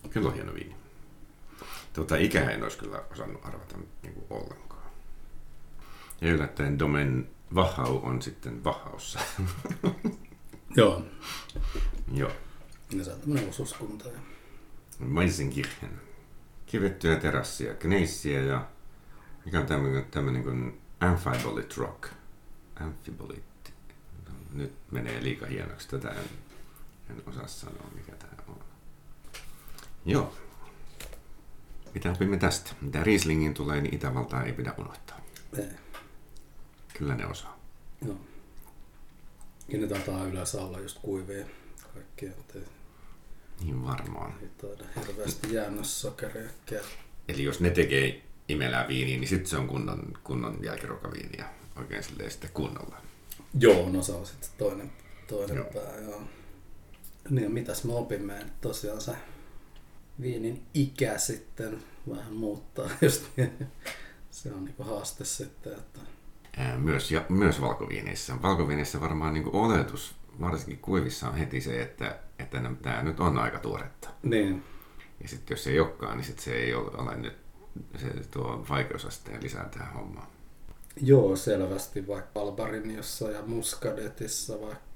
Kyllä 0.10 0.28
on 0.28 0.34
hieno 0.34 0.54
viini. 0.54 0.76
Tota, 1.94 2.16
ikää 2.16 2.52
en 2.52 2.64
olisi 2.64 2.78
kyllä 2.78 3.04
osannut 3.12 3.46
arvata 3.46 3.78
niin 4.04 4.14
kuin 4.14 4.26
ollenkaan. 4.30 4.92
Ja 6.22 6.34
yllättäen 6.34 6.80
Domen 6.80 7.30
Wachau 7.54 8.00
on 8.04 8.22
sitten 8.22 8.64
Wachaussa. 8.64 9.20
Joo. 10.78 11.04
Joo. 12.14 12.32
Ja 12.92 13.04
se 13.04 13.12
on 13.12 13.20
tämmöinen 13.20 13.50
osuuskunta. 13.50 14.10
Meisenkirchen. 15.00 16.07
Kivettyjä 16.68 17.16
terassia, 17.16 17.74
kneissiä 17.74 18.42
ja 18.42 18.68
mikä 19.46 19.60
on 19.60 19.66
tämmöinen, 19.66 20.06
tämmöinen 20.12 20.44
kuin 20.44 20.82
Amphibolite 21.00 21.76
Rock. 21.78 22.10
Amphibolitti. 22.76 23.74
No, 24.28 24.34
nyt 24.54 24.74
menee 24.92 25.24
liikaa 25.24 25.48
hienoksi. 25.48 25.90
Tätä 25.90 26.10
en, 26.10 26.30
en 27.10 27.24
osaa 27.26 27.48
sanoa, 27.48 27.92
mikä 27.96 28.12
tämä 28.12 28.44
on. 28.48 28.60
Joo. 30.06 30.34
Mitä 31.94 32.12
opimme 32.12 32.38
tästä? 32.38 32.72
Mitä 32.82 33.04
Rieslingin 33.04 33.54
tulee, 33.54 33.82
niin 33.82 33.96
Itävaltaa 33.96 34.44
ei 34.44 34.54
pidä 34.54 34.74
unohtaa. 34.78 35.22
Ei. 35.58 35.70
Kyllä 36.94 37.16
ne 37.16 37.26
osaa. 37.26 37.60
Joo. 38.06 38.18
Ja 39.68 39.80
ne 39.80 39.88
taitaa 39.88 40.26
yleensä 40.26 40.62
olla 40.62 40.80
just 40.80 41.00
kuivia 41.00 41.46
kaikkia, 41.94 42.30
ettei 42.30 42.64
Niin 43.64 43.86
varmaan. 43.86 44.34
ei 44.42 44.50
taida 44.58 44.84
hirveästi 45.08 45.54
jäännössokeria 45.54 46.50
Eli 47.28 47.44
jos 47.44 47.60
ne 47.60 47.70
tekee 47.70 48.22
imelää 48.50 48.88
viiniä, 48.88 49.18
niin 49.18 49.28
sitten 49.28 49.50
se 49.50 49.58
on 49.58 49.68
kunnon, 49.68 50.14
kunnon 50.24 50.58
jälkiruokaviiniä. 50.64 51.46
Oikein 51.76 52.04
silleen 52.04 52.32
sitten 52.32 52.50
kunnolla. 52.54 52.98
Joo, 53.60 53.90
no 53.90 54.04
se 54.04 54.12
on 54.12 54.26
sitten 54.26 54.50
toinen, 54.58 54.92
toinen 55.28 55.58
Joo. 55.58 55.66
pää, 55.74 55.98
joo. 56.02 56.22
Niin 57.30 57.52
mitäs 57.52 57.84
me 57.84 57.94
opimme, 57.94 58.38
että 58.38 58.54
tosiaan 58.62 59.02
se 59.02 59.12
viinin 60.22 60.64
ikä 60.74 61.18
sitten 61.18 61.84
vähän 62.10 62.34
muuttaa 62.34 62.90
just 63.02 63.24
niin. 63.38 63.68
Se 64.32 64.54
on 64.54 64.66
niinku 64.66 64.84
haaste 64.84 65.26
sitten, 65.26 65.74
että 65.74 66.00
Ää, 66.58 66.78
Myös, 66.78 67.12
ja, 67.12 67.26
myös 67.30 67.62
valkoviineissä. 67.62 68.42
Valkoviineissä 68.42 69.02
varmaan 69.02 69.34
niin 69.34 69.56
oletus, 69.56 70.16
varsinkin 70.42 70.80
kuivissa, 70.80 71.30
on 71.30 71.36
heti 71.36 71.62
se, 71.62 71.82
että, 71.82 72.20
että 72.40 72.62
tämä 72.82 73.04
nyt 73.04 73.20
on 73.20 73.38
aika 73.38 73.60
tuoretta. 73.60 74.10
niin, 74.24 74.64
Ja 75.22 75.28
sitten 75.28 75.56
jos 75.56 75.64
se 75.64 75.70
ei 75.70 75.80
olekaan, 75.80 76.18
niin 76.18 76.26
sit 76.26 76.40
se 76.40 76.56
ei 76.56 76.74
ole, 76.74 76.92
ole 76.98 77.16
nyt, 77.16 77.38
se 77.96 78.08
tuo 78.32 78.66
vaikeusasteen 78.70 79.44
lisää 79.44 79.70
tähän 79.70 79.94
hommaan. 79.94 80.28
joo 81.02 81.36
selvästi 81.36 82.08
vaikka 82.08 82.42
Albariniossa 82.42 83.32
ja 83.32 83.42
Muscadetissa, 83.46 84.62
vaikka 84.62 84.88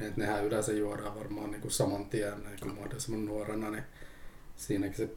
et 0.00 0.16
nehän 0.16 0.44
yleensä 0.44 0.72
juodaan 0.72 1.14
varmaan 1.18 1.50
niinku 1.50 1.70
saman 1.70 2.06
tien, 2.06 2.44
niin 2.44 2.60
kuin 2.60 2.74
mahdollisimman 2.74 3.24
nuorena, 3.24 3.70
niin 3.70 3.84
siinäkin 4.56 4.96
se 4.96 5.10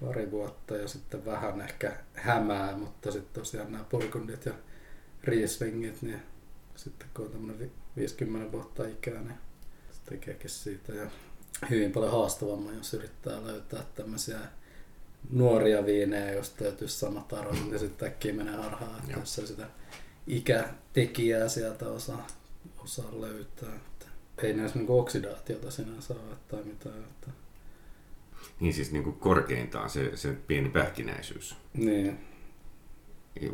pari 0.00 0.30
vuotta 0.30 0.76
ja 0.76 0.88
sitten 0.88 1.24
vähän 1.24 1.60
ehkä 1.60 1.96
hämää, 2.14 2.76
mutta 2.76 3.12
sitten 3.12 3.42
tosiaan 3.42 3.72
nämä 3.72 3.84
Burgundit 3.84 4.46
ja 4.46 4.52
Rieslingit, 5.24 6.02
niin 6.02 6.22
sitten 6.76 7.08
kun 7.14 7.24
on 7.26 7.32
tämmöinen 7.32 7.70
50 7.96 8.52
vuotta 8.52 8.86
ikää, 8.86 9.22
niin 9.22 9.38
se 9.90 10.00
tekeekin 10.10 10.50
siitä 10.50 10.92
ja 10.92 11.10
hyvin 11.70 11.92
paljon 11.92 12.12
haastavamman, 12.12 12.76
jos 12.76 12.94
yrittää 12.94 13.44
löytää 13.44 13.84
tämmöisiä 13.94 14.38
nuoria 15.30 15.86
viinejä, 15.86 16.32
joista 16.32 16.64
löytyisi 16.64 16.98
samat 16.98 17.32
arvot, 17.32 17.70
niin 17.70 17.78
sitten 17.78 18.08
äkkiä 18.08 18.32
menee 18.32 18.56
harhaan, 18.56 18.98
että 18.98 19.20
jos 19.20 19.38
ei 19.38 19.46
sitä 19.46 19.66
ikätekijää 20.26 21.48
sieltä 21.48 21.88
osaa, 21.88 22.26
osaa 22.78 23.20
löytää. 23.20 23.74
Että 23.76 24.06
ei 24.42 24.54
näissä 24.54 24.78
niinku 24.78 24.98
oksidaatiota 24.98 25.70
sinänsä 25.70 26.14
ole 26.14 26.36
tai 26.48 26.62
mitään. 26.64 26.98
Että, 26.98 27.30
Niin 28.60 28.74
siis 28.74 28.92
niin 28.92 29.04
kuin 29.04 29.16
korkeintaan 29.16 29.90
se, 29.90 30.16
se 30.16 30.32
pieni 30.46 30.68
pähkinäisyys. 30.68 31.56
niin, 31.74 32.18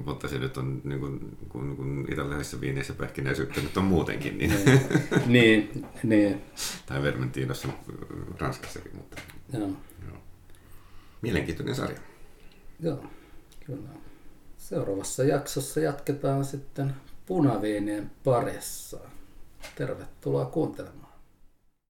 Mutta 0.05 0.29
se 0.29 0.39
nyt 0.39 0.57
on, 0.57 0.81
niin 0.85 1.01
kuin, 1.01 1.39
kun, 1.49 1.77
kun 1.77 2.07
italialaisessa 2.13 2.61
viineissä 2.61 2.93
pähkinäisyyttä 2.93 3.61
nyt 3.61 3.77
on 3.77 3.85
muutenkin, 3.85 4.39
niin, 4.39 4.51
niin, 4.65 4.81
niin, 5.27 5.87
niin, 6.03 6.43
tai 6.87 7.03
Vermentinossa 7.03 7.69
Ranskassakin, 8.39 8.97
mutta 8.97 9.17
joo. 9.53 9.69
joo. 10.09 10.17
Mielenkiintoinen 11.23 11.75
sarja. 11.75 11.99
Joo, 12.81 13.05
kyllä. 13.67 13.89
Seuraavassa 14.57 15.25
jaksossa 15.25 15.81
jatketaan 15.81 16.45
sitten 16.45 16.95
punaviinien 17.27 18.11
parissa. 18.25 18.99
Tervetuloa 19.75 20.45
kuuntelemaan. 20.45 21.08